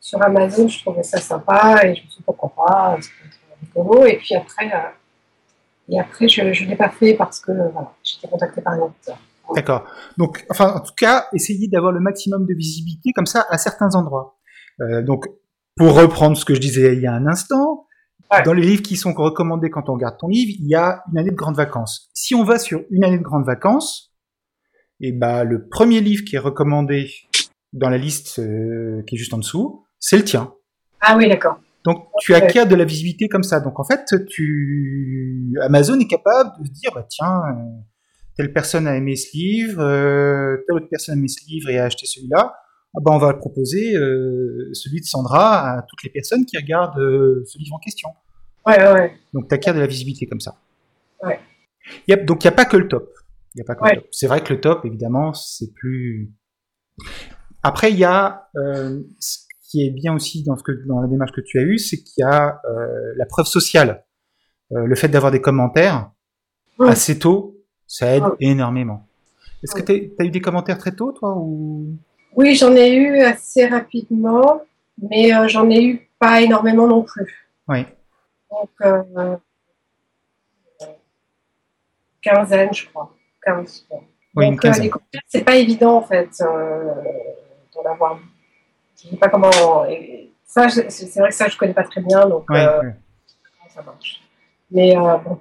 sur 0.00 0.22
Amazon. 0.22 0.68
Je 0.68 0.80
trouvais 0.80 1.02
ça 1.02 1.18
sympa 1.18 1.80
et 1.84 1.94
je 1.94 2.02
me 2.02 2.08
suis 2.08 2.18
dit, 2.18 2.22
pourquoi 2.24 2.52
pas, 2.54 2.98
rigolo. 3.62 4.04
Et 4.04 4.16
puis 4.16 4.34
après, 4.34 4.66
euh, 4.66 4.88
et 5.88 6.00
après 6.00 6.28
je 6.28 6.42
ne 6.42 6.68
l'ai 6.68 6.76
pas 6.76 6.90
fait 6.90 7.14
parce 7.14 7.40
que 7.40 7.52
voilà, 7.72 7.92
été 8.18 8.28
contactée 8.28 8.60
par 8.60 8.74
un 8.74 8.86
éditeur. 8.86 9.18
D'accord. 9.54 9.86
Donc, 10.18 10.44
enfin, 10.50 10.74
en 10.74 10.80
tout 10.80 10.92
cas, 10.94 11.26
essayez 11.32 11.68
d'avoir 11.68 11.90
le 11.90 12.00
maximum 12.00 12.44
de 12.44 12.52
visibilité 12.52 13.12
comme 13.14 13.24
ça 13.24 13.46
à 13.48 13.56
certains 13.56 13.94
endroits. 13.94 14.36
Euh, 14.82 15.00
donc, 15.02 15.26
pour 15.74 15.94
reprendre 15.94 16.36
ce 16.36 16.44
que 16.44 16.54
je 16.54 16.60
disais 16.60 16.94
il 16.94 17.00
y 17.00 17.06
a 17.06 17.14
un 17.14 17.26
instant, 17.26 17.86
Ouais. 18.30 18.42
dans 18.42 18.52
les 18.52 18.60
livres 18.60 18.82
qui 18.82 18.96
sont 18.96 19.14
recommandés 19.14 19.70
quand 19.70 19.88
on 19.88 19.94
regarde 19.94 20.18
ton 20.18 20.28
livre, 20.28 20.54
il 20.60 20.68
y 20.68 20.74
a 20.74 21.02
une 21.10 21.18
année 21.18 21.30
de 21.30 21.34
grandes 21.34 21.56
vacances. 21.56 22.10
Si 22.12 22.34
on 22.34 22.44
va 22.44 22.58
sur 22.58 22.82
une 22.90 23.02
année 23.02 23.16
de 23.16 23.22
grandes 23.22 23.46
vacances, 23.46 24.14
et 25.00 25.12
bah 25.12 25.44
le 25.44 25.66
premier 25.66 26.02
livre 26.02 26.24
qui 26.26 26.36
est 26.36 26.40
recommandé 26.40 27.10
dans 27.72 27.88
la 27.88 27.96
liste 27.96 28.38
euh, 28.38 29.02
qui 29.06 29.14
est 29.14 29.18
juste 29.18 29.32
en 29.32 29.38
dessous, 29.38 29.86
c'est 29.98 30.18
le 30.18 30.24
tien. 30.24 30.52
Ah 31.00 31.16
oui, 31.16 31.26
d'accord. 31.26 31.58
Donc 31.84 32.08
tu 32.20 32.34
acquiers 32.34 32.66
de 32.66 32.74
la 32.74 32.84
visibilité 32.84 33.28
comme 33.28 33.42
ça. 33.44 33.60
Donc 33.60 33.78
en 33.80 33.84
fait, 33.84 34.04
tu 34.28 35.52
Amazon 35.62 35.98
est 36.00 36.06
capable 36.08 36.50
de 36.60 36.66
se 36.66 36.72
dire 36.72 36.90
bah 36.94 37.06
tiens, 37.08 37.42
euh, 37.50 37.62
telle 38.36 38.52
personne 38.52 38.86
a 38.86 38.96
aimé 38.96 39.16
ce 39.16 39.36
livre, 39.36 39.80
euh, 39.82 40.56
telle 40.66 40.76
autre 40.76 40.88
personne 40.90 41.14
a 41.14 41.18
aimé 41.18 41.28
ce 41.28 41.44
livre 41.48 41.70
et 41.70 41.78
a 41.78 41.84
acheté 41.84 42.06
celui-là. 42.06 42.54
Ah 42.96 43.00
bah 43.02 43.10
on 43.12 43.18
va 43.18 43.32
proposer 43.34 43.94
euh, 43.96 44.70
celui 44.72 45.00
de 45.00 45.04
Sandra 45.06 45.78
à 45.78 45.82
toutes 45.82 46.02
les 46.02 46.10
personnes 46.10 46.44
qui 46.46 46.56
regardent 46.56 46.98
euh, 46.98 47.42
ce 47.46 47.58
livre 47.58 47.74
en 47.74 47.78
question. 47.78 48.08
Ouais, 48.66 48.78
ouais, 48.82 48.92
ouais. 48.92 49.12
Donc 49.32 49.48
tu 49.48 49.54
acquiers 49.54 49.72
de 49.72 49.78
la 49.80 49.86
visibilité 49.86 50.26
comme 50.26 50.40
ça. 50.40 50.56
Ouais. 51.22 51.38
Il 52.06 52.10
y 52.10 52.14
a- 52.14 52.22
donc 52.22 52.42
il 52.44 52.46
n'y 52.46 52.52
a 52.52 52.56
pas 52.56 52.64
que 52.64 52.76
le 52.76 52.88
top. 52.88 53.12
Y 53.54 53.60
a 53.60 53.64
pas 53.64 53.74
que 53.74 53.82
Ouais. 53.82 53.94
le 53.94 54.00
top. 54.02 54.08
C'est 54.12 54.26
vrai 54.26 54.42
que 54.42 54.52
le 54.52 54.60
top, 54.60 54.84
évidemment, 54.84 55.32
c'est 55.32 55.72
plus. 55.74 56.30
Après, 57.62 57.90
il 57.92 57.98
y 57.98 58.04
a 58.04 58.48
euh, 58.56 59.00
ce 59.20 59.38
qui 59.68 59.86
est 59.86 59.90
bien 59.90 60.14
aussi 60.14 60.42
dans, 60.42 60.56
ce 60.56 60.62
que, 60.62 60.72
dans 60.86 61.00
la 61.00 61.06
démarche 61.06 61.32
que 61.32 61.42
tu 61.42 61.58
as 61.58 61.62
eue, 61.62 61.78
c'est 61.78 61.98
qu'il 61.98 62.22
y 62.22 62.24
a 62.24 62.60
euh, 62.64 63.12
la 63.16 63.26
preuve 63.26 63.46
sociale. 63.46 64.04
Euh, 64.72 64.84
le 64.84 64.94
fait 64.96 65.08
d'avoir 65.08 65.30
des 65.30 65.42
commentaires 65.42 66.10
assez 66.80 67.18
tôt, 67.18 67.56
ça 67.86 68.16
aide 68.16 68.24
énormément. 68.40 69.06
Est-ce 69.62 69.74
que 69.74 69.82
tu 69.82 70.12
as 70.18 70.24
eu 70.24 70.30
des 70.30 70.40
commentaires 70.40 70.78
très 70.78 70.92
tôt, 70.92 71.12
toi 71.12 71.34
ou... 71.36 71.96
Oui, 72.34 72.54
j'en 72.54 72.74
ai 72.76 72.94
eu 72.94 73.20
assez 73.20 73.66
rapidement, 73.66 74.62
mais 75.10 75.34
euh, 75.34 75.48
j'en 75.48 75.68
ai 75.68 75.82
eu 75.82 76.08
pas 76.18 76.40
énormément 76.40 76.86
non 76.86 77.02
plus. 77.02 77.50
Oui. 77.68 77.84
Donc, 78.50 78.70
quinzaine, 82.22 82.72
je 82.72 82.86
crois. 82.86 83.14
15. 83.42 83.86
quoi. 83.88 84.00
Oui, 84.34 84.46
une 84.46 84.52
Donc, 84.52 84.62
quinzaine. 84.62 84.84
les 84.84 84.90
commentaires, 84.90 85.22
c'est 85.26 85.44
pas 85.44 85.56
évident, 85.56 85.96
en 85.96 86.02
fait, 86.02 86.30
d'en 86.38 87.90
avoir. 87.90 88.18
Je 89.02 89.10
sais 89.10 89.16
pas 89.16 89.28
comment. 89.28 89.50
ça, 90.44 90.68
c'est 90.68 91.20
vrai 91.20 91.28
que 91.28 91.34
ça, 91.34 91.48
je 91.48 91.56
connais 91.56 91.74
pas 91.74 91.84
très 91.84 92.00
bien, 92.00 92.26
donc 92.28 92.48
Ouais, 92.50 92.66
euh, 92.66 92.80
comment 92.80 93.70
ça 93.74 93.82
marche. 93.82 94.20
Mais 94.70 94.96
euh, 94.96 95.16
bon. 95.18 95.40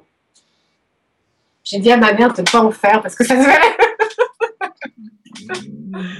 J'ai 1.64 1.80
dit 1.80 1.92
à 1.92 1.98
ma 1.98 2.14
mère 2.14 2.34
de 2.34 2.42
ne 2.42 2.46
pas 2.50 2.62
en 2.62 2.72
faire 2.72 3.02
parce 3.02 3.16
que 3.16 3.26
ça 3.26 3.36
se 3.36 3.46
verrait. 3.46 3.78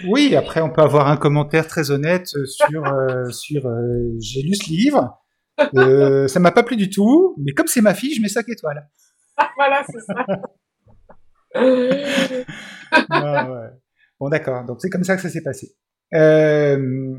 Oui, 0.10 0.36
après, 0.36 0.62
on 0.62 0.72
peut 0.72 0.82
avoir 0.82 1.08
un 1.08 1.18
commentaire 1.18 1.68
très 1.68 1.92
honnête 1.92 2.30
euh, 2.36 2.46
sur, 2.46 2.86
euh, 2.86 3.30
sur 3.30 3.62
j'ai 4.20 4.42
lu 4.42 4.56
ce 4.56 4.70
livre, 4.70 5.20
ça 6.28 6.40
m'a 6.40 6.52
pas 6.52 6.64
plu 6.64 6.78
du 6.78 6.90
tout, 6.90 7.36
mais 7.38 7.52
comme 7.52 7.68
c'est 7.68 7.82
ma 7.82 7.94
fille, 7.94 8.16
je 8.16 8.22
mets 8.22 8.30
5 8.30 8.48
étoiles. 8.50 8.90
voilà, 9.58 9.84
c'est 9.86 10.00
ça. 10.00 10.16
Ah, 13.10 13.50
ouais. 13.50 13.68
Bon, 14.20 14.30
d'accord, 14.30 14.64
donc 14.64 14.78
c'est 14.80 14.90
comme 14.90 15.04
ça 15.04 15.16
que 15.16 15.22
ça 15.22 15.30
s'est 15.30 15.44
passé. 15.44 15.76
Euh, 16.14 17.18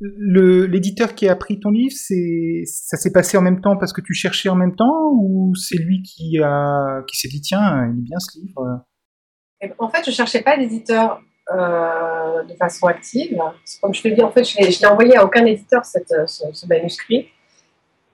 L'éditeur 0.00 1.14
qui 1.14 1.28
a 1.28 1.36
pris 1.36 1.60
ton 1.60 1.70
livre, 1.70 1.94
ça 1.94 2.96
s'est 2.96 3.12
passé 3.12 3.38
en 3.38 3.42
même 3.42 3.60
temps 3.60 3.76
parce 3.76 3.92
que 3.92 4.00
tu 4.00 4.12
cherchais 4.12 4.48
en 4.48 4.56
même 4.56 4.74
temps 4.74 5.12
ou 5.14 5.54
c'est 5.54 5.78
lui 5.78 6.02
qui, 6.02 6.38
a, 6.42 7.02
qui 7.08 7.16
s'est 7.16 7.28
dit 7.28 7.40
tiens, 7.40 7.86
il 7.90 8.00
est 8.00 8.02
bien 8.02 8.18
ce 8.18 8.38
livre? 8.38 8.84
Et 9.60 9.72
En 9.78 9.88
fait, 9.88 10.04
je 10.04 10.10
cherchais 10.10 10.42
pas 10.42 10.58
d'éditeur 10.58 11.22
euh, 11.52 12.42
de 12.42 12.54
façon 12.54 12.86
active. 12.86 13.38
Comme 13.80 13.94
je 13.94 14.02
te 14.02 14.08
dis, 14.08 14.22
en 14.22 14.30
fait, 14.30 14.44
je 14.44 14.70
je 14.70 14.80
l'ai 14.80 14.86
envoyé 14.86 15.16
à 15.16 15.24
aucun 15.24 15.46
éditeur, 15.46 15.84
cette, 15.84 16.12
ce, 16.26 16.44
ce 16.52 16.66
manuscrit. 16.66 17.28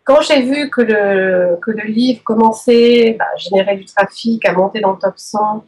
Quand 0.05 0.21
j'ai 0.21 0.43
vu 0.43 0.71
que 0.71 0.83
le, 0.83 1.57
que 1.63 1.71
le 1.71 1.85
livre 1.85 2.23
commençait 2.23 3.17
bah, 3.19 3.27
à 3.35 3.37
générer 3.37 3.77
du 3.77 3.85
trafic, 3.87 4.45
à 4.45 4.53
monter 4.53 4.81
dans 4.81 4.93
le 4.93 4.99
top 4.99 5.15
100 5.17 5.65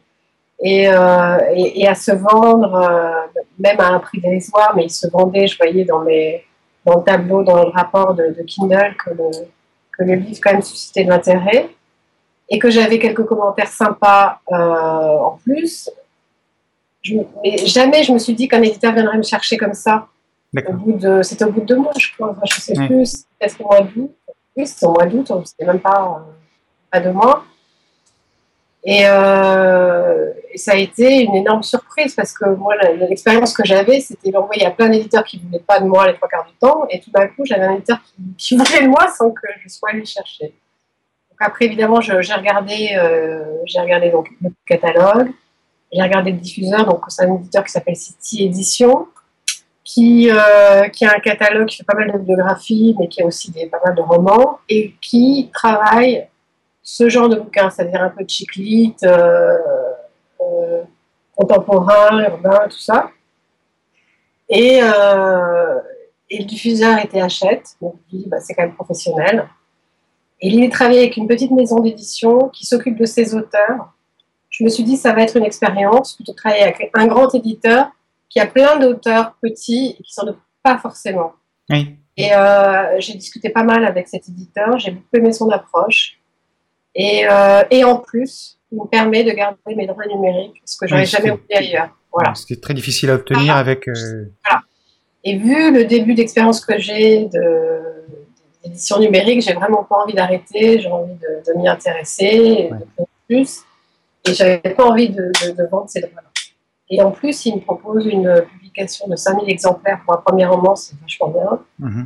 et, 0.63 0.87
euh, 0.87 1.37
et, 1.53 1.81
et 1.81 1.87
à 1.87 1.93
se 1.93 2.11
vendre, 2.13 2.73
euh, 2.73 3.41
même 3.59 3.79
à 3.79 3.89
un 3.89 3.99
prix 3.99 4.21
dérisoire, 4.21 4.73
mais 4.75 4.85
il 4.85 4.89
se 4.89 5.07
vendait, 5.07 5.45
je 5.45 5.57
voyais 5.57 5.83
dans, 5.83 5.99
mes, 5.99 6.43
dans 6.85 6.99
le 6.99 7.03
tableau, 7.03 7.43
dans 7.43 7.63
le 7.63 7.69
rapport 7.69 8.13
de, 8.13 8.27
de 8.27 8.43
Kindle, 8.43 8.95
que 9.03 9.09
le, 9.09 9.29
que 9.91 10.03
le 10.03 10.15
livre 10.15 10.39
quand 10.41 10.53
même 10.53 10.61
suscitait 10.61 11.03
de 11.03 11.09
l'intérêt 11.09 11.69
et 12.49 12.59
que 12.59 12.69
j'avais 12.69 12.97
quelques 12.97 13.25
commentaires 13.25 13.67
sympas 13.67 14.39
euh, 14.51 14.55
en 14.55 15.39
plus. 15.43 15.89
Je, 17.01 17.15
mais 17.43 17.57
jamais 17.57 18.03
je 18.03 18.13
me 18.13 18.17
suis 18.17 18.33
dit 18.33 18.47
qu'un 18.47 18.61
éditeur 18.61 18.93
viendrait 18.93 19.17
me 19.17 19.23
chercher 19.23 19.57
comme 19.57 19.73
ça. 19.73 20.07
Au 20.53 20.55
D'accord. 20.55 20.75
bout 20.75 20.93
de, 20.93 21.21
c'était 21.23 21.43
au 21.43 21.51
bout 21.51 21.61
de 21.61 21.65
deux 21.65 21.75
mois, 21.77 21.91
je 21.97 22.13
crois. 22.13 22.29
Enfin, 22.29 22.41
je 22.45 22.61
sais 22.61 22.73
plus. 22.73 23.25
Peut-être 23.37 23.59
au 23.59 23.65
mois 23.65 23.81
d'août. 23.81 24.15
Oui, 24.55 24.65
c'était 24.65 24.85
au 24.85 24.93
mois 24.93 25.05
d'août. 25.07 25.31
C'était 25.45 25.65
même 25.65 25.79
pas, 25.79 26.25
pas 26.89 26.99
deux 27.01 27.11
mois. 27.11 27.43
Et, 28.85 29.03
euh, 29.05 30.31
et 30.51 30.57
ça 30.57 30.73
a 30.73 30.75
été 30.75 31.21
une 31.21 31.35
énorme 31.35 31.63
surprise 31.63 32.13
parce 32.15 32.33
que 32.33 32.49
moi, 32.49 32.75
l'expérience 33.09 33.53
que 33.53 33.65
j'avais, 33.65 34.01
c'était 34.01 34.31
l'envoyer 34.31 34.65
à 34.65 34.71
plein 34.71 34.89
d'éditeurs 34.89 35.23
qui 35.23 35.37
ne 35.37 35.43
voulaient 35.43 35.63
pas 35.65 35.79
de 35.79 35.85
moi 35.85 36.07
les 36.07 36.15
trois 36.15 36.27
quarts 36.27 36.45
du 36.45 36.53
temps. 36.59 36.85
Et 36.89 36.99
tout 36.99 37.11
d'un 37.11 37.27
coup, 37.27 37.45
j'avais 37.45 37.63
un 37.63 37.75
éditeur 37.75 37.99
qui, 38.03 38.23
qui 38.37 38.57
voulait 38.57 38.83
de 38.83 38.89
moi 38.89 39.07
sans 39.17 39.31
que 39.31 39.47
je 39.63 39.69
sois 39.69 39.89
allée 39.91 40.05
chercher. 40.05 40.53
Donc 41.33 41.39
après, 41.39 41.65
évidemment, 41.65 41.99
j'ai 41.99 42.13
regardé, 42.13 42.89
euh, 42.95 43.57
regardé 43.75 44.11
donc, 44.11 44.29
le 44.39 44.49
catalogue, 44.67 45.31
j'ai 45.91 46.01
regardé 46.01 46.31
le 46.31 46.37
diffuseur, 46.37 46.85
donc 46.85 47.05
c'est 47.07 47.23
un 47.23 47.35
éditeur 47.35 47.63
qui 47.63 47.71
s'appelle 47.71 47.95
City 47.95 48.45
Edition, 48.45 49.07
qui, 49.83 50.29
euh, 50.31 50.87
qui 50.89 51.05
a 51.05 51.15
un 51.15 51.19
catalogue 51.19 51.67
qui 51.67 51.77
fait 51.77 51.83
pas 51.83 51.95
mal 51.95 52.11
de 52.11 52.19
biographies, 52.19 52.95
mais 52.99 53.07
qui 53.07 53.23
a 53.23 53.25
aussi 53.25 53.51
des, 53.51 53.65
pas 53.65 53.79
mal 53.83 53.95
de 53.95 54.01
romans, 54.01 54.59
et 54.69 54.93
qui 55.01 55.49
travaille 55.53 56.27
ce 56.83 57.07
genre 57.07 57.29
de 57.29 57.37
bouquins, 57.37 57.69
c'est-à-dire 57.69 58.01
un 58.01 58.09
peu 58.09 58.25
de 58.25 58.29
chick-lit, 58.29 58.95
euh, 59.03 59.57
euh, 60.41 60.83
contemporain, 61.35 62.21
urbain, 62.21 62.67
tout 62.69 62.77
ça. 62.77 63.09
Et, 64.49 64.81
euh, 64.83 65.79
et 66.29 66.39
le 66.39 66.43
diffuseur 66.43 66.99
était 66.99 67.21
Hachette, 67.21 67.75
donc 67.81 67.95
dis, 68.11 68.25
bah, 68.27 68.41
c'est 68.41 68.53
quand 68.53 68.63
même 68.63 68.75
professionnel. 68.75 69.47
Et 70.41 70.49
il 70.49 70.69
travaillé 70.69 70.99
avec 70.99 71.15
une 71.15 71.27
petite 71.27 71.51
maison 71.51 71.79
d'édition 71.79 72.49
qui 72.49 72.65
s'occupe 72.65 72.97
de 72.97 73.05
ses 73.05 73.33
auteurs. 73.33 73.93
Je 74.49 74.65
me 74.65 74.69
suis 74.69 74.83
dit, 74.83 74.97
ça 74.97 75.13
va 75.13 75.21
être 75.21 75.37
une 75.37 75.45
expérience, 75.45 76.15
plutôt 76.15 76.33
de 76.33 76.37
travailler 76.37 76.63
avec 76.63 76.91
un 76.93 77.07
grand 77.07 77.33
éditeur 77.33 77.91
qui 78.29 78.41
a 78.41 78.45
plein 78.45 78.77
d'auteurs 78.77 79.35
petits 79.41 79.95
et 79.97 80.03
qui 80.03 80.13
s'en 80.13 80.23
occupent 80.23 80.41
pas 80.61 80.77
forcément. 80.77 81.31
Oui. 81.69 81.95
Et 82.17 82.29
j'ai 82.99 83.13
discuté 83.13 83.49
pas 83.49 83.63
mal 83.63 83.85
avec 83.85 84.09
cet 84.09 84.27
éditeur, 84.27 84.77
j'ai 84.77 84.91
beaucoup 84.91 85.15
aimé 85.15 85.31
son 85.31 85.49
approche. 85.49 86.19
Et, 86.95 87.25
euh, 87.29 87.63
et 87.71 87.83
en 87.83 87.97
plus, 87.97 88.59
il 88.71 88.79
me 88.81 88.87
permet 88.87 89.23
de 89.23 89.31
garder 89.31 89.57
mes 89.75 89.87
droits 89.87 90.05
numériques, 90.05 90.61
ce 90.65 90.77
que 90.77 90.87
j'aurais 90.87 91.01
Oui, 91.01 91.07
jamais 91.07 91.31
oublié 91.31 91.55
ailleurs. 91.57 91.89
Voilà. 92.11 92.33
C'était 92.35 92.59
très 92.59 92.73
difficile 92.73 93.09
à 93.09 93.15
obtenir 93.15 93.55
avec. 93.55 93.87
euh, 93.87 94.25
Et 95.23 95.37
vu 95.37 95.71
le 95.73 95.85
début 95.85 96.13
d'expérience 96.13 96.63
que 96.65 96.77
j'ai 96.77 97.25
de 97.25 97.81
d'édition 98.63 98.97
numérique, 98.99 99.41
j'ai 99.41 99.53
vraiment 99.53 99.83
pas 99.83 99.97
envie 100.03 100.13
d'arrêter, 100.13 100.79
j'ai 100.79 100.89
envie 100.89 101.15
de, 101.15 101.51
de 101.51 101.57
m'y 101.59 101.67
intéresser, 101.67 102.25
et 102.25 102.71
Ouais. 102.71 102.77
de 102.99 103.05
plus. 103.27 103.59
Et 104.25 104.33
j'avais 104.33 104.59
pas 104.59 104.85
envie 104.85 105.09
de, 105.09 105.15
de- 105.45 105.51
de 105.51 105.63
vendre 105.69 105.89
ces 105.89 105.99
droits-là. 105.99 106.29
Et 106.89 107.01
en 107.01 107.11
plus, 107.11 107.45
il 107.45 107.55
me 107.55 107.59
propose 107.59 108.05
une 108.05 108.41
publication 108.53 109.07
de 109.07 109.17
5000 109.17 109.49
exemplaires 109.49 109.99
pour 110.05 110.13
un 110.13 110.17
premier 110.21 110.45
roman, 110.45 110.75
c'est 110.77 110.95
vachement 111.01 111.27
bien. 111.29 111.59
mhm. 111.79 112.05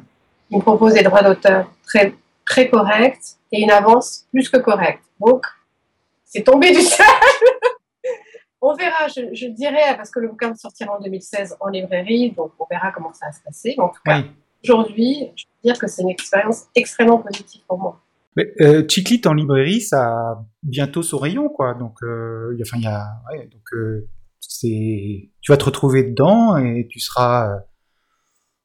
Il 0.49 0.57
me 0.57 0.61
propose 0.63 0.93
des 0.93 1.03
droits 1.03 1.21
d'auteur 1.21 1.69
très, 1.85 2.13
très 2.47 2.69
corrects 2.69 3.37
et 3.51 3.61
une 3.61 3.71
avance 3.71 4.25
plus 4.31 4.49
que 4.49 4.57
correcte. 4.57 5.03
Donc, 5.19 5.45
c'est 6.23 6.43
tombé 6.43 6.71
du 6.71 6.81
ciel. 6.81 7.07
On 8.61 8.73
verra, 8.73 9.07
je, 9.07 9.47
dirais, 9.47 9.95
parce 9.95 10.09
que 10.09 10.19
le 10.19 10.29
bouquin 10.29 10.55
sortira 10.55 10.97
en 10.97 10.99
2016 10.99 11.57
en 11.59 11.67
librairie, 11.67 12.31
donc 12.31 12.53
on 12.57 12.65
verra 12.69 12.91
comment 12.91 13.13
ça 13.13 13.27
va 13.27 13.31
se 13.31 13.43
passer. 13.43 13.75
en 13.77 13.89
tout 13.89 14.01
cas, 14.03 14.23
aujourd'hui, 14.63 15.31
je 15.35 15.45
peux 15.45 15.69
dire 15.69 15.77
que 15.77 15.85
c'est 15.85 16.01
une 16.01 16.09
expérience 16.09 16.65
extrêmement 16.73 17.19
positive 17.19 17.61
pour 17.67 17.77
moi. 17.77 18.01
Mais, 18.35 18.51
euh, 18.61 18.83
Chiclit 18.87 19.21
en 19.25 19.33
librairie, 19.33 19.81
ça 19.81 20.05
a 20.05 20.45
bientôt 20.63 21.03
son 21.03 21.19
rayon, 21.19 21.49
quoi. 21.49 21.75
Donc, 21.75 22.01
euh, 22.01 22.57
enfin, 22.61 22.77
il 22.77 22.83
y 22.83 22.87
a, 22.87 23.05
donc, 23.51 23.73
euh, 23.73 24.09
c'est, 24.39 25.29
tu 25.41 25.51
vas 25.51 25.57
te 25.57 25.65
retrouver 25.65 26.03
dedans 26.03 26.57
et 26.57 26.87
tu 26.89 26.99
seras 26.99 27.51
euh, 27.51 27.59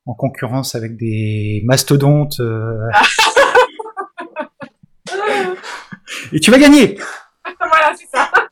en 0.06 0.14
concurrence 0.14 0.74
avec 0.74 0.96
des 0.96 1.62
mastodontes. 1.64 2.40
Et 6.32 6.40
tu 6.40 6.50
vas 6.50 6.58
gagner. 6.58 6.98
voilà, 7.58 7.94
c'est 7.96 8.06
ça. 8.06 8.30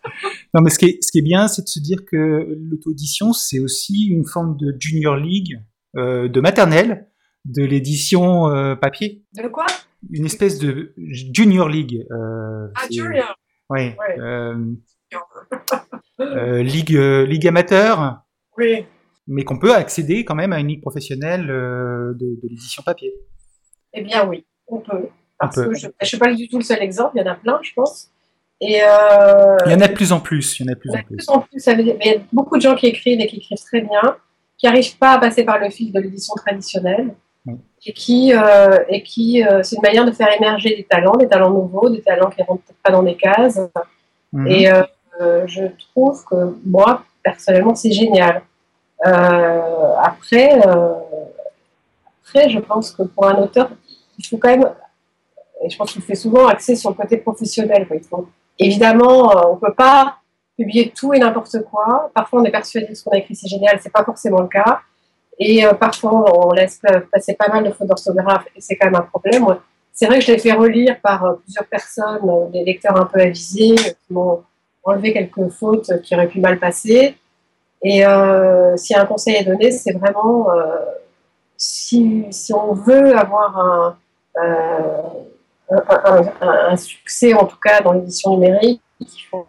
Non, 0.54 0.60
mais 0.62 0.70
ce 0.70 0.78
qui 0.78 0.86
est, 0.86 0.98
ce 1.02 1.12
qui 1.12 1.18
est 1.18 1.22
bien, 1.22 1.48
c'est 1.48 1.62
de 1.62 1.68
se 1.68 1.80
dire 1.80 1.98
que 2.04 2.56
l'auto-édition, 2.58 3.32
c'est 3.32 3.58
aussi 3.58 4.08
une 4.08 4.26
forme 4.26 4.56
de 4.56 4.74
junior 4.78 5.16
league, 5.16 5.60
euh, 5.96 6.28
de 6.28 6.40
maternelle, 6.40 7.08
de 7.44 7.64
l'édition 7.64 8.48
euh, 8.48 8.74
papier. 8.74 9.24
De 9.34 9.48
quoi? 9.48 9.66
Une 10.10 10.26
espèce 10.26 10.58
de 10.58 10.92
junior 10.98 11.68
league. 11.68 12.04
Euh, 12.10 12.66
ah, 12.74 12.86
junior 12.90 13.34
Oui. 13.70 13.92
Ouais. 13.98 14.54
Ligue, 16.62 16.90
ligue 16.90 17.46
amateur. 17.46 18.22
Oui. 18.58 18.84
Mais 19.26 19.44
qu'on 19.44 19.58
peut 19.58 19.74
accéder 19.74 20.24
quand 20.24 20.34
même 20.34 20.52
à 20.52 20.60
une 20.60 20.68
ligue 20.68 20.82
professionnelle 20.82 21.46
de, 21.46 22.14
de 22.18 22.48
l'édition 22.48 22.82
papier. 22.82 23.14
Eh 23.94 24.02
bien, 24.02 24.26
oui, 24.28 24.44
on 24.66 24.80
peut. 24.80 25.08
Parce 25.40 25.56
que 25.56 25.74
je 25.74 25.86
ne 25.86 26.06
suis 26.06 26.18
pas 26.18 26.32
du 26.32 26.48
tout 26.48 26.58
le 26.58 26.64
seul 26.64 26.82
exemple, 26.82 27.12
il 27.16 27.22
y 27.22 27.28
en 27.28 27.32
a 27.32 27.34
plein, 27.34 27.58
je 27.62 27.72
pense. 27.74 28.10
Et 28.60 28.82
euh, 28.82 29.56
il 29.64 29.72
y 29.72 29.74
en 29.74 29.80
a 29.80 29.88
de 29.88 29.94
plus 29.94 30.12
en 30.12 30.20
plus. 30.20 30.60
Il 30.60 30.66
y 30.66 30.68
en 30.68 30.72
a 30.72 30.74
de 30.74 30.80
plus, 30.80 30.90
en, 30.90 31.02
plus. 31.02 31.28
en 31.28 31.40
plus. 31.40 31.60
Ça 31.60 31.74
veut 31.74 31.82
dire, 31.82 31.96
mais 31.98 32.04
il 32.06 32.12
y 32.12 32.16
a 32.16 32.20
beaucoup 32.30 32.58
de 32.58 32.62
gens 32.62 32.74
qui 32.74 32.86
écrivent 32.86 33.20
et 33.20 33.26
qui 33.26 33.38
écrivent 33.38 33.64
très 33.64 33.80
bien, 33.80 34.16
qui 34.58 34.66
n'arrivent 34.66 34.98
pas 34.98 35.12
à 35.12 35.18
passer 35.18 35.44
par 35.44 35.58
le 35.58 35.70
fil 35.70 35.92
de 35.92 35.98
l'édition 35.98 36.34
traditionnelle. 36.34 37.14
Et 37.86 37.94
qui, 37.94 38.34
euh, 38.34 38.84
et 38.90 39.02
qui 39.02 39.42
euh, 39.42 39.62
c'est 39.62 39.76
une 39.76 39.82
manière 39.82 40.04
de 40.04 40.12
faire 40.12 40.30
émerger 40.36 40.76
des 40.76 40.84
talents, 40.84 41.16
des 41.16 41.26
talents 41.26 41.48
nouveaux, 41.48 41.88
des 41.88 42.02
talents 42.02 42.28
qui 42.28 42.42
ne 42.42 42.46
rentrent 42.46 42.62
pas 42.84 42.92
dans 42.92 43.02
des 43.02 43.16
cases. 43.16 43.58
Mhm. 44.34 44.46
Et 44.46 44.70
je 45.46 45.64
trouve 45.90 46.22
que 46.26 46.54
moi, 46.66 47.04
personnellement, 47.22 47.74
c'est 47.74 47.92
génial. 47.92 48.42
Après, 49.02 50.60
après, 52.22 52.50
je 52.50 52.58
pense 52.58 52.90
que 52.90 53.04
pour 53.04 53.26
un 53.26 53.36
auteur, 53.36 53.70
il 54.18 54.26
faut 54.26 54.36
quand 54.36 54.50
même 54.50 54.70
et 55.62 55.68
je 55.68 55.76
pense 55.76 55.92
qu'il 55.92 56.02
fait 56.02 56.14
souvent 56.14 56.46
axer 56.46 56.74
sur 56.74 56.90
le 56.90 56.96
côté 56.96 57.18
professionnel. 57.18 57.86
Évidemment, 58.58 59.30
euh, 59.30 59.48
on 59.50 59.54
ne 59.54 59.60
peut 59.60 59.74
pas 59.74 60.16
publier 60.56 60.92
tout 60.94 61.12
et 61.14 61.18
n'importe 61.18 61.56
quoi. 61.70 62.10
Parfois, 62.14 62.40
on 62.40 62.44
est 62.44 62.50
persuadé 62.50 62.86
que 62.86 62.94
ce 62.94 63.04
qu'on 63.04 63.10
a 63.12 63.18
écrit, 63.18 63.34
c'est 63.34 63.48
génial. 63.48 63.78
Ce 63.78 63.84
n'est 63.84 63.90
pas 63.90 64.04
forcément 64.04 64.40
le 64.40 64.48
cas. 64.48 64.80
Et 65.38 65.64
euh, 65.64 65.72
parfois, 65.72 66.24
on 66.46 66.52
laisse 66.52 66.80
passer 67.12 67.34
pas 67.34 67.48
mal 67.48 67.64
de 67.64 67.72
fautes 67.72 67.88
d'orthographe 67.88 68.44
et 68.54 68.60
c'est 68.60 68.76
quand 68.76 68.86
même 68.86 69.00
un 69.00 69.02
problème. 69.02 69.46
C'est 69.92 70.06
vrai 70.06 70.18
que 70.18 70.24
je 70.24 70.32
l'ai 70.32 70.38
fait 70.38 70.52
relire 70.52 71.00
par 71.00 71.24
euh, 71.24 71.34
plusieurs 71.42 71.66
personnes, 71.66 72.50
des 72.52 72.64
lecteurs 72.64 72.96
un 72.96 73.06
peu 73.06 73.20
avisés, 73.20 73.74
qui 73.74 74.12
m'ont 74.12 74.42
enlevé 74.82 75.12
quelques 75.12 75.48
fautes 75.48 75.90
qui 76.02 76.14
auraient 76.14 76.28
pu 76.28 76.40
mal 76.40 76.58
passer. 76.58 77.16
Et 77.82 78.04
a 78.04 78.74
un 78.74 79.06
conseil 79.06 79.36
à 79.36 79.44
donner, 79.44 79.70
c'est 79.70 79.92
vraiment 79.92 80.48
si, 81.56 82.26
si, 82.30 82.52
on 82.52 82.74
veut 82.74 83.16
avoir 83.16 83.58
un, 83.58 83.96
un, 85.70 86.76
succès, 86.76 87.34
en 87.34 87.46
tout 87.46 87.58
cas 87.62 87.80
dans 87.80 87.92
l'édition 87.92 88.36
numérique. 88.36 88.82
Il 89.00 89.06
faut, 89.30 89.46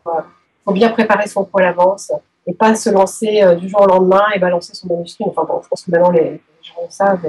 faut, 0.63 0.71
bien 0.71 0.89
préparer 0.89 1.27
son 1.27 1.43
coup 1.43 1.59
à 1.59 1.63
l'avance 1.63 2.11
et 2.47 2.53
pas 2.53 2.75
se 2.75 2.89
lancer 2.89 3.41
euh, 3.43 3.55
du 3.55 3.69
jour 3.69 3.81
au 3.81 3.87
lendemain 3.87 4.23
et 4.33 4.39
balancer 4.39 4.73
son 4.73 4.87
manuscrit. 4.87 5.25
Enfin 5.27 5.43
bon, 5.45 5.61
je 5.63 5.67
pense 5.67 5.83
que 5.83 5.91
maintenant 5.91 6.11
les, 6.11 6.41
gens 6.61 6.81
le 6.83 6.89
savent. 6.89 7.25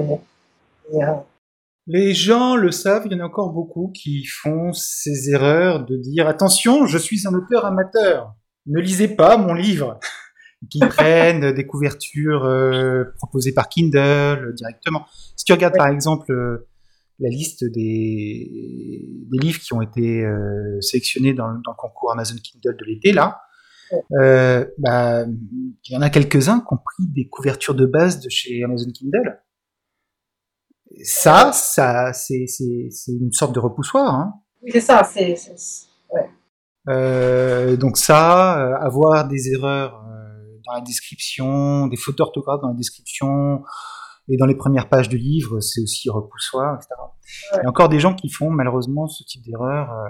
Euh, 0.93 1.05
les 1.87 2.13
gens 2.13 2.55
le 2.55 2.71
savent, 2.71 3.03
il 3.05 3.13
y 3.13 3.15
en 3.15 3.23
a 3.23 3.27
encore 3.27 3.51
beaucoup 3.51 3.91
qui 3.93 4.25
font 4.25 4.71
ces 4.73 5.31
erreurs 5.31 5.85
de 5.85 5.97
dire 5.97 6.27
attention, 6.27 6.85
je 6.85 6.97
suis 6.97 7.27
un 7.27 7.33
auteur 7.33 7.65
amateur, 7.65 8.33
ne 8.67 8.79
lisez 8.79 9.09
pas 9.09 9.37
mon 9.37 9.53
livre, 9.53 9.99
qui 10.69 10.79
prennent 10.79 11.51
des 11.51 11.67
couvertures 11.67 12.45
euh, 12.45 13.03
proposées 13.17 13.53
par 13.53 13.67
Kindle 13.67 14.53
directement. 14.55 15.05
Si 15.35 15.43
tu 15.43 15.51
regardes 15.51 15.75
par 15.75 15.87
exemple 15.87 16.65
la 17.19 17.29
liste 17.29 17.63
des, 17.63 19.07
des, 19.31 19.37
livres 19.37 19.59
qui 19.59 19.73
ont 19.73 19.81
été 19.81 20.23
euh, 20.23 20.81
sélectionnés 20.81 21.33
dans, 21.33 21.47
dans, 21.47 21.71
le 21.71 21.77
concours 21.77 22.11
Amazon 22.11 22.35
Kindle 22.43 22.75
de 22.77 22.85
l'été, 22.85 23.11
là, 23.11 23.41
euh, 24.19 24.65
bah, 24.77 25.25
il 25.25 25.93
y 25.93 25.95
en 25.95 26.01
a 26.01 26.09
quelques-uns 26.09 26.59
qui 26.59 26.73
ont 26.73 26.77
pris 26.77 27.07
des 27.07 27.27
couvertures 27.29 27.75
de 27.75 27.85
base 27.85 28.19
de 28.19 28.29
chez 28.29 28.63
Amazon 28.63 28.91
Kindle. 28.91 29.39
Ça, 31.03 31.51
ça 31.53 32.13
c'est 32.13 32.45
une 33.07 33.31
sorte 33.31 33.53
de 33.53 33.59
repoussoir. 33.59 34.13
Hein. 34.13 34.33
Oui, 34.63 34.71
c'est 34.71 34.81
ça. 34.81 35.03
c'est 35.03 35.35
ouais. 36.11 36.29
euh, 36.89 37.75
donc 37.77 37.97
ça, 37.97 38.75
avoir 38.77 39.27
des 39.27 39.51
erreurs 39.53 40.03
dans 40.65 40.73
la 40.73 40.81
description, 40.81 41.87
des 41.87 41.97
fautes 41.97 42.17
d'orthographe 42.17 42.61
dans 42.61 42.69
la 42.69 42.75
description, 42.75 43.63
et 44.29 44.37
dans 44.37 44.45
les 44.45 44.55
premières 44.55 44.89
pages 44.89 45.09
du 45.09 45.17
livre, 45.17 45.59
c'est 45.59 45.81
aussi 45.81 46.09
repoussoir, 46.09 46.75
etc. 46.75 46.95
Il 47.53 47.63
y 47.63 47.65
a 47.65 47.69
encore 47.69 47.89
des 47.89 47.99
gens 47.99 48.15
qui 48.15 48.29
font 48.29 48.49
malheureusement 48.49 49.07
ce 49.07 49.23
type 49.23 49.43
d'erreur, 49.43 49.91
euh, 49.91 50.09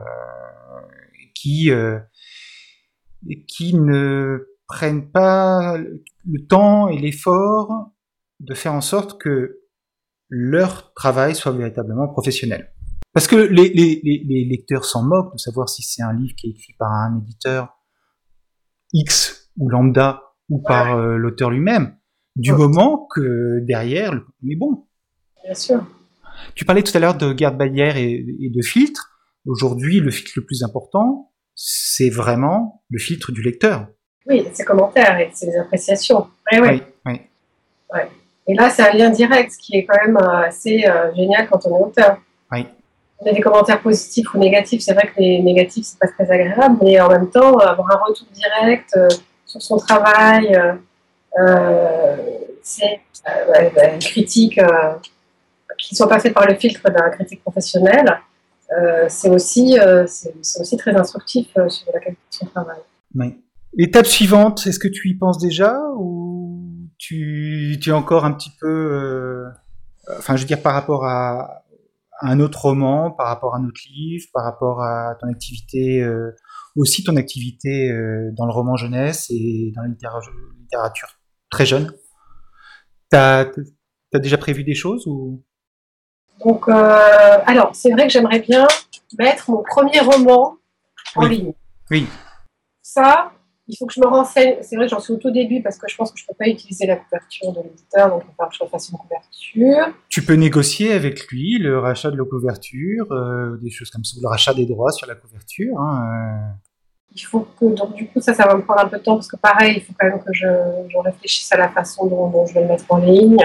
qui 1.34 1.72
euh, 1.72 2.00
qui 3.48 3.76
ne 3.76 4.48
prennent 4.68 5.12
pas 5.12 5.78
le 5.78 6.48
temps 6.48 6.88
et 6.90 6.98
l'effort 6.98 7.92
de 8.40 8.54
faire 8.54 8.74
en 8.74 8.82
sorte 8.82 9.20
que 9.20 9.62
leur 10.30 10.94
travail 10.94 11.36
soit 11.36 11.52
véritablement 11.52 12.08
professionnel. 12.08 12.74
Parce 13.14 13.28
que 13.28 13.36
les, 13.36 13.70
les, 13.70 14.02
les 14.04 14.46
lecteurs 14.46 14.86
s'en 14.86 15.04
moquent 15.04 15.34
de 15.34 15.38
savoir 15.38 15.70
si 15.70 15.84
c'est 15.84 16.02
un 16.02 16.14
livre 16.14 16.34
qui 16.36 16.48
est 16.48 16.50
écrit 16.52 16.74
par 16.78 16.92
un 16.92 17.20
éditeur 17.20 17.78
X 18.92 19.52
ou 19.58 19.70
lambda 19.70 20.24
ou 20.50 20.62
par 20.62 20.98
euh, 20.98 21.18
l'auteur 21.18 21.50
lui-même 21.50 21.96
du 22.36 22.54
moment 22.54 23.08
que 23.14 23.60
derrière, 23.62 24.14
le 24.14 24.22
contenu 24.22 24.54
est 24.54 24.58
bon. 24.58 24.86
Bien 25.44 25.54
sûr. 25.54 25.86
Tu 26.56 26.66
parlais 26.66 26.84
tout 26.84 26.96
à 26.96 27.00
l'heure 27.00 27.16
de 27.16 27.32
garde 27.34 27.58
barrière 27.58 27.98
et, 27.98 28.24
de 28.24 28.62
filtre. 28.62 29.12
Aujourd'hui, 29.46 30.00
le 30.00 30.12
filtre 30.12 30.34
le 30.38 30.46
plus 30.46 30.64
important, 30.64 31.32
c'est 31.56 32.10
vraiment 32.10 32.84
le 32.90 33.00
filtre 33.00 33.32
du 33.32 33.42
lecteur. 33.42 33.88
Oui, 34.28 34.46
ses 34.54 34.64
commentaires 34.64 35.20
et 35.20 35.30
ses 35.34 35.56
appréciations. 35.58 36.28
oui, 36.52 36.60
oui. 36.62 36.82
oui. 37.06 38.00
Et 38.48 38.56
là, 38.56 38.70
c'est 38.70 38.82
un 38.82 38.94
lien 38.94 39.10
direct, 39.10 39.52
ce 39.52 39.58
qui 39.58 39.78
est 39.78 39.86
quand 39.86 39.98
même 40.06 40.18
euh, 40.18 40.48
assez 40.48 40.86
euh, 40.86 41.14
génial 41.16 41.48
quand 41.50 41.66
on 41.66 41.78
est 41.78 41.84
auteur. 41.84 42.18
Oui. 42.52 42.66
On 43.20 43.30
a 43.30 43.34
des 43.34 43.42
commentaires 43.42 43.82
positifs 43.82 44.34
ou 44.34 44.38
négatifs. 44.38 44.82
C'est 44.82 44.94
vrai 44.94 45.08
que 45.08 45.20
les 45.20 45.42
négatifs, 45.42 45.86
c'est 45.86 46.00
pas 46.00 46.08
très 46.08 46.30
agréable, 46.30 46.78
mais 46.82 47.00
en 47.00 47.10
même 47.10 47.30
temps, 47.30 47.58
avoir 47.58 47.92
un 47.92 48.06
retour 48.06 48.28
direct 48.34 48.90
euh, 48.98 49.08
sur 49.46 49.62
son 49.62 49.78
travail, 49.78 50.54
euh, 50.56 50.74
c'est 52.64 53.02
euh, 53.28 53.94
une 53.94 54.00
critique 54.00 54.58
euh, 54.58 54.96
qui 55.78 55.94
ne 55.94 55.98
soit 55.98 56.08
pas 56.08 56.20
par 56.30 56.48
le 56.48 56.56
filtre 56.56 56.90
d'un 56.90 57.10
critique 57.10 57.42
professionnel, 57.42 58.20
c'est 59.08 59.30
aussi, 59.30 59.78
c'est 60.08 60.60
aussi 60.60 60.78
très 60.78 60.96
instructif 60.96 61.48
sur 61.68 61.94
la 61.94 62.00
qualité 62.00 62.22
de 62.32 62.36
son 62.36 62.46
travail. 62.48 62.80
Oui. 63.14 63.40
Étape 63.78 64.08
suivante, 64.08 64.66
est-ce 64.66 64.80
que 64.80 64.88
tu 64.88 65.10
y 65.10 65.14
penses 65.14 65.38
déjà 65.38 65.80
ou 65.96 66.60
tu, 66.98 67.78
tu 67.80 67.90
es 67.92 67.94
encore 67.94 68.26
un 68.26 68.32
petit 68.32 68.52
peu, 68.60 69.46
enfin 70.18 70.36
je 70.36 70.42
veux 70.42 70.48
dire 70.48 70.62
par 70.64 70.74
rapport 70.74 71.06
à, 71.06 71.64
un 72.22 72.40
autre 72.40 72.62
roman, 72.62 73.12
par 73.12 73.28
rapport 73.28 73.54
à 73.54 73.60
un 73.60 73.66
autre 73.66 73.82
livre, 73.94 74.26
par 74.34 74.44
rapport 74.44 74.82
à 74.82 75.16
ton 75.22 75.28
activité, 75.28 76.04
aussi 76.76 77.04
ton 77.04 77.16
activité 77.16 77.92
dans 78.32 78.46
le 78.46 78.52
roman 78.52 78.76
jeunesse 78.76 79.28
et 79.30 79.72
dans 79.76 79.84
la 79.84 79.90
littérature 79.90 81.10
très 81.54 81.66
jeune. 81.66 81.92
Tu 83.12 83.18
as, 83.18 83.46
déjà 84.16 84.38
prévu 84.38 84.64
des 84.64 84.76
choses 84.76 85.06
ou? 85.08 85.42
Donc, 86.44 86.68
euh, 86.68 87.38
alors, 87.46 87.74
c'est 87.74 87.92
vrai 87.92 88.08
que 88.08 88.14
j'aimerais 88.14 88.40
bien 88.40 88.68
mettre 89.18 89.50
mon 89.52 89.64
premier 89.64 90.00
roman 90.00 90.58
en 91.16 91.26
ligne. 91.26 91.54
Oui. 91.92 92.08
Ça, 92.82 93.32
il 93.68 93.78
faut 93.78 93.86
que 93.86 93.94
je 93.94 94.02
me 94.02 94.08
renseigne. 94.08 94.56
C'est 94.62 94.76
vrai 94.76 94.86
que 94.86 94.92
j'en 94.92 95.00
suis 95.00 95.14
au 95.14 95.18
tout 95.18 95.32
début 95.32 95.62
parce 95.62 95.78
que 95.78 95.88
je 95.88 95.96
pense 95.96 96.12
que 96.12 96.18
je 96.18 96.24
ne 96.24 96.28
peux 96.28 96.38
pas 96.38 96.50
utiliser 96.50 96.88
la 96.88 96.98
couverture 96.98 97.54
de 97.54 97.62
l'éditeur, 97.62 98.10
donc 98.10 98.24
il 98.28 98.36
falloir 98.36 98.50
que 98.50 98.58
je 98.60 98.70
fasse 98.70 98.90
une 98.90 98.98
couverture. 98.98 99.94
Tu 100.10 100.24
peux 100.24 100.34
négocier 100.34 100.92
avec 100.92 101.28
lui 101.28 101.60
le 101.60 101.80
rachat 101.80 102.10
de 102.10 102.18
la 102.18 102.26
couverture, 102.26 103.12
euh, 103.12 103.58
des 103.62 103.70
choses 103.70 103.92
comme 103.92 104.04
ça, 104.04 104.18
le 104.22 104.28
rachat 104.28 104.54
des 104.56 104.66
droits 104.66 104.92
sur 104.92 105.08
la 105.08 105.16
couverture. 105.16 105.80
Hein, 105.80 106.52
euh 106.52 106.73
il 107.16 107.22
faut 107.22 107.42
que, 107.60 107.66
donc 107.66 107.94
du 107.94 108.08
coup, 108.08 108.20
ça, 108.22 108.34
ça 108.34 108.46
va 108.48 108.56
me 108.56 108.64
prendre 108.64 108.82
un 108.82 108.88
peu 108.88 108.98
de 108.98 109.04
temps 109.04 109.16
parce 109.16 109.28
que 109.28 109.38
pareil, 109.38 109.76
il 109.78 109.84
faut 109.84 109.94
quand 110.00 110.08
même 110.08 110.24
que 110.24 110.34
je, 110.34 110.48
je 110.88 110.98
réfléchisse 110.98 111.52
à 111.52 111.58
la 111.58 111.70
façon 111.70 112.08
dont, 112.08 112.46
je 112.46 112.54
vais 112.54 112.62
le 112.62 112.68
mettre 112.68 112.86
en 112.90 112.98
ligne. 112.98 113.44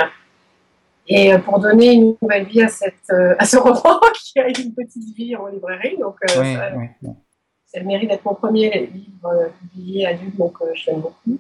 Et 1.07 1.33
euh, 1.33 1.39
pour 1.39 1.59
donner 1.59 1.93
une 1.93 2.17
nouvelle 2.21 2.45
vie 2.45 2.63
à, 2.63 2.69
cette, 2.69 2.95
euh, 3.11 3.35
à 3.39 3.45
ce 3.45 3.57
roman 3.59 4.01
qui 4.15 4.39
a 4.39 4.49
une 4.49 4.75
petite 4.75 5.17
vie 5.17 5.37
en 5.37 5.47
librairie. 5.47 5.97
Donc, 5.99 6.17
euh, 6.31 6.69
le 7.75 7.85
mérite 7.85 8.11
d'être 8.11 8.25
mon 8.25 8.35
premier 8.35 8.89
livre 8.93 9.51
publié 9.61 10.07
adulte, 10.07 10.37
donc 10.37 10.57
je 10.75 10.91
l'aime 10.91 11.01
beaucoup. 11.01 11.39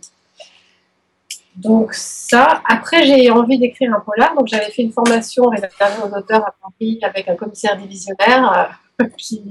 Donc 1.56 1.92
ça, 1.94 2.62
après 2.68 3.04
j'ai 3.04 3.30
envie 3.30 3.58
d'écrire 3.58 3.92
un 3.92 4.00
polar, 4.00 4.34
donc 4.36 4.46
j'avais 4.46 4.70
fait 4.70 4.82
une 4.82 4.92
formation 4.92 5.46
réservée 5.48 6.02
aux 6.04 6.16
auteurs 6.16 6.46
à 6.46 6.54
Paris 6.62 7.00
avec 7.02 7.28
un 7.28 7.34
commissaire 7.34 7.76
divisionnaire 7.76 8.78
qui, 9.16 9.42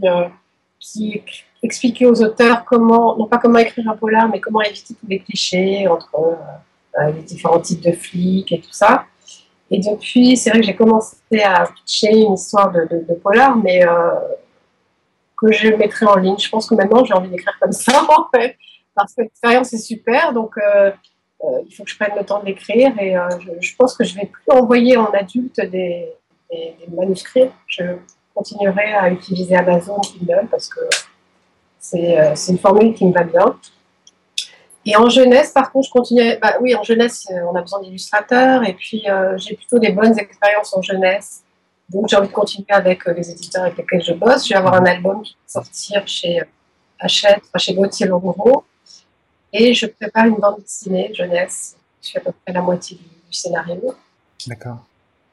qui 0.80 1.22
expliquer 1.64 2.06
aux 2.06 2.22
auteurs 2.22 2.66
comment, 2.66 3.18
non 3.18 3.28
pas 3.28 3.38
comment 3.38 3.60
écrire 3.60 3.90
un 3.90 3.96
polar, 3.96 4.30
mais 4.30 4.40
comment 4.40 4.62
éviter 4.62 4.94
tous 4.94 5.08
les 5.08 5.20
clichés 5.20 5.88
entre 5.88 6.10
euh, 6.16 7.02
euh, 7.02 7.12
les 7.12 7.22
différents 7.22 7.60
types 7.60 7.82
de 7.82 7.92
flics 7.92 8.52
et 8.52 8.60
tout 8.60 8.72
ça. 8.72 9.06
Et 9.70 9.80
depuis, 9.80 10.38
c'est 10.38 10.50
vrai 10.50 10.62
que 10.62 10.66
j'ai 10.66 10.76
commencé 10.76 11.18
à 11.44 11.66
pitcher 11.66 12.16
une 12.16 12.34
histoire 12.34 12.72
de, 12.72 13.14
polar, 13.22 13.58
mais 13.58 13.86
euh, 13.86 14.14
que 15.38 15.52
je 15.52 15.70
mettrai 15.70 16.06
en 16.06 16.16
ligne. 16.16 16.38
Je 16.38 16.50
pense 16.50 16.70
que 16.70 16.76
maintenant, 16.76 17.04
j'ai 17.04 17.14
envie 17.14 17.30
d'écrire 17.30 17.58
comme 17.60 17.74
ça, 17.74 18.04
en 18.18 18.28
fait, 18.34 18.56
parce 18.96 19.14
que 19.14 19.24
l'expérience 19.24 19.74
est 19.74 19.78
super, 19.78 20.34
donc 20.34 20.56
il 21.68 21.76
faut 21.76 21.84
que 21.84 21.90
je 21.90 21.98
prenne 21.98 22.18
le 22.18 22.24
temps 22.24 22.40
de 22.40 22.46
l'écrire, 22.46 22.98
et 23.00 23.16
je, 23.60 23.76
pense 23.76 23.96
que 23.96 24.04
je 24.04 24.16
vais 24.16 24.26
plus 24.26 24.44
envoyer 24.50 24.96
en 24.98 25.08
adulte 25.08 25.60
des, 25.60 26.14
des 26.50 26.88
manuscrits. 26.96 27.52
Je 27.68 27.84
continuerai 28.34 28.94
à 28.94 29.10
utiliser 29.10 29.56
Amazon 29.56 30.00
Kindle, 30.00 30.48
parce 30.50 30.70
que 30.70 30.80
euh, 31.94 32.32
c'est 32.36 32.52
une 32.52 32.58
formule 32.58 32.94
qui 32.94 33.06
me 33.06 33.14
va 33.14 33.24
bien. 33.24 33.56
Et 34.86 34.96
en 34.96 35.10
jeunesse, 35.10 35.52
par 35.52 35.72
contre, 35.72 35.88
je 35.88 35.92
continue. 35.92 36.38
Bah, 36.42 36.56
oui, 36.62 36.74
en 36.76 36.84
jeunesse, 36.84 37.28
euh, 37.32 37.42
on 37.52 37.56
a 37.56 37.62
besoin 37.62 37.82
d'illustrateurs. 37.82 38.64
Et 38.64 38.74
puis, 38.74 39.04
euh, 39.10 39.38
j'ai 39.38 39.56
plutôt 39.56 39.80
des 39.80 39.92
bonnes 39.92 40.18
expériences 40.18 40.74
en 40.74 40.82
jeunesse. 40.82 41.44
Donc, 41.90 42.08
j'ai 42.10 42.16
envie 42.16 42.28
de 42.28 42.34
continuer 42.34 42.70
avec 42.70 43.06
les 43.06 43.32
éditeurs 43.32 43.64
avec 43.64 43.78
lesquels 43.78 44.02
je 44.02 44.14
bosse. 44.14 44.48
Je 44.48 44.54
vais 44.54 44.60
avoir 44.60 44.76
un 44.76 44.86
album 44.86 45.22
qui 45.22 45.34
va 45.34 45.62
sortir 45.62 46.08
chez 46.08 46.42
Hachette, 47.00 47.44
chez 47.58 47.74
Gauthier 47.74 48.08
Laurent. 48.08 48.64
Et 49.54 49.74
je 49.74 49.88
prépare 49.88 50.26
une 50.26 50.36
bande 50.36 50.62
dessinée 50.62 51.12
jeunesse. 51.14 51.76
Je 52.02 52.12
fais 52.12 52.20
à 52.20 52.22
peu 52.22 52.32
près 52.32 52.54
la 52.54 52.62
moitié 52.62 52.98
du, 52.98 53.34
scénario. 53.38 53.94
D'accord. 54.48 54.78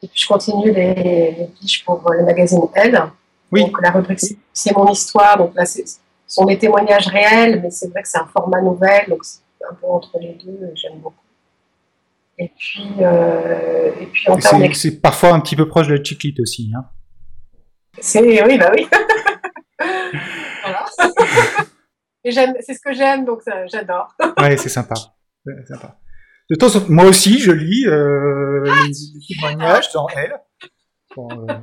Et 0.02 0.08
puis, 0.08 0.20
je 0.20 0.26
continue 0.26 0.72
les, 0.72 0.94
les 0.94 1.48
pour 1.84 2.00
le 2.10 2.24
magazine 2.24 2.60
Elle. 2.74 3.00
Oui. 3.52 3.62
Donc, 3.62 3.80
la 3.80 3.92
rubrique, 3.92 4.20
c'est 4.52 4.76
mon 4.76 4.90
histoire. 4.90 5.38
Donc, 5.38 5.54
là, 5.54 5.64
c'est 5.64 5.84
sont 6.26 6.44
des 6.44 6.58
témoignages 6.58 7.06
réels, 7.08 7.60
mais 7.62 7.70
c'est 7.70 7.88
vrai 7.88 8.02
que 8.02 8.08
c'est 8.08 8.18
un 8.18 8.26
format 8.26 8.60
nouvelle, 8.60 9.06
donc 9.08 9.24
c'est 9.24 9.40
un 9.70 9.74
peu 9.74 9.86
entre 9.86 10.18
les 10.18 10.38
deux, 10.44 10.70
j'aime 10.74 10.98
beaucoup. 10.98 11.14
Et 12.38 12.50
puis, 12.58 12.90
euh, 13.00 13.92
et 14.00 14.06
puis 14.06 14.28
en 14.28 14.38
C'est 14.72 15.00
parfois 15.00 15.32
un 15.32 15.40
petit 15.40 15.54
peu 15.54 15.68
proche 15.68 15.86
de 15.86 15.94
la 15.94 16.02
chiclite 16.02 16.40
aussi. 16.40 16.72
Hein. 16.76 16.84
C'est, 18.00 18.44
oui, 18.44 18.58
bah 18.58 18.72
oui. 18.74 18.88
voilà. 20.62 20.84
c'est 22.60 22.74
ce 22.74 22.80
que 22.80 22.92
j'aime, 22.92 23.24
donc 23.24 23.42
j'adore. 23.66 24.14
ouais, 24.40 24.56
c'est 24.56 24.68
sympa. 24.68 24.94
sympa. 25.68 25.98
De 26.50 26.56
temps 26.56 26.74
en 26.74 26.80
temps, 26.80 26.86
moi 26.88 27.04
aussi, 27.06 27.38
je 27.38 27.52
lis 27.52 27.86
euh, 27.86 28.64
les, 28.64 29.34
témoignages 29.34 29.92
dans 29.92 30.08
elle. 30.08 30.38
Bon, 31.16 31.28
euh, 31.30 31.54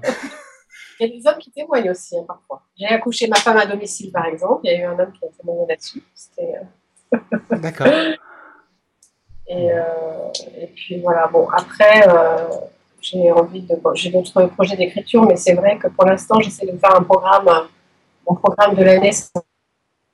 il 1.02 1.08
y 1.08 1.12
a 1.12 1.18
des 1.20 1.28
hommes 1.28 1.40
qui 1.40 1.50
témoignent 1.50 1.90
aussi, 1.90 2.16
hein, 2.16 2.24
parfois. 2.28 2.62
J'ai 2.78 2.86
accouché 2.86 3.28
ma 3.28 3.38
femme 3.38 3.58
à 3.58 3.66
domicile, 3.66 4.12
par 4.12 4.26
exemple. 4.28 4.62
Il 4.66 4.72
y 4.72 4.76
a 4.76 4.82
eu 4.82 4.84
un 4.84 5.00
homme 5.00 5.12
qui 5.12 5.26
a 5.26 5.30
témoigné 5.30 5.66
là-dessus. 5.68 6.04
Euh, 6.40 7.18
D'accord. 7.58 7.88
Et, 9.48 9.70
euh, 9.70 10.30
et, 10.62 10.68
puis 10.68 11.02
voilà, 11.02 11.28
bon, 11.28 11.46
après, 11.50 12.08
euh, 12.08 12.48
j'ai 13.02 13.30
envie 13.34 13.64
de. 13.64 13.76
j'ai 13.96 14.10
d'autres 14.10 14.46
projets 14.46 14.78
d'écriture, 14.78 15.24
mais 15.24 15.36
c'est 15.36 15.56
vrai 15.56 15.78
que 15.78 15.90
pour 15.90 16.06
l'instant, 16.06 16.40
j'essaie 16.40 16.66
de 16.66 16.78
faire 16.78 16.96
un 16.96 17.04
programme. 17.04 17.68
Mon 18.26 18.36
programme 18.36 18.76
de 18.76 18.84
l'année, 18.84 19.12
ça, 19.12 19.42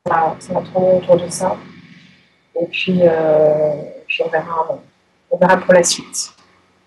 va 0.07 0.35
tourner 0.39 0.97
autour 0.97 1.17
de 1.17 1.29
ça. 1.29 1.55
Et 2.59 2.65
puis, 2.65 2.99
puis 4.07 4.23
on, 4.23 4.29
verra, 4.29 4.79
on 5.29 5.37
verra 5.37 5.57
pour 5.57 5.73
la 5.75 5.83
suite. 5.83 6.31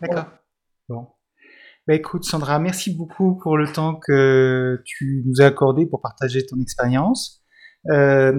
D'accord. 0.01 0.25
Bah, 1.87 1.95
écoute 1.95 2.25
Sandra, 2.25 2.59
merci 2.59 2.95
beaucoup 2.95 3.39
pour 3.39 3.57
le 3.57 3.67
temps 3.67 3.95
que 3.97 4.83
tu 4.85 5.25
nous 5.27 5.41
as 5.41 5.47
accordé 5.47 5.87
pour 5.87 6.03
partager 6.03 6.45
ton 6.45 6.61
expérience. 6.61 7.43
Euh, 7.91 8.39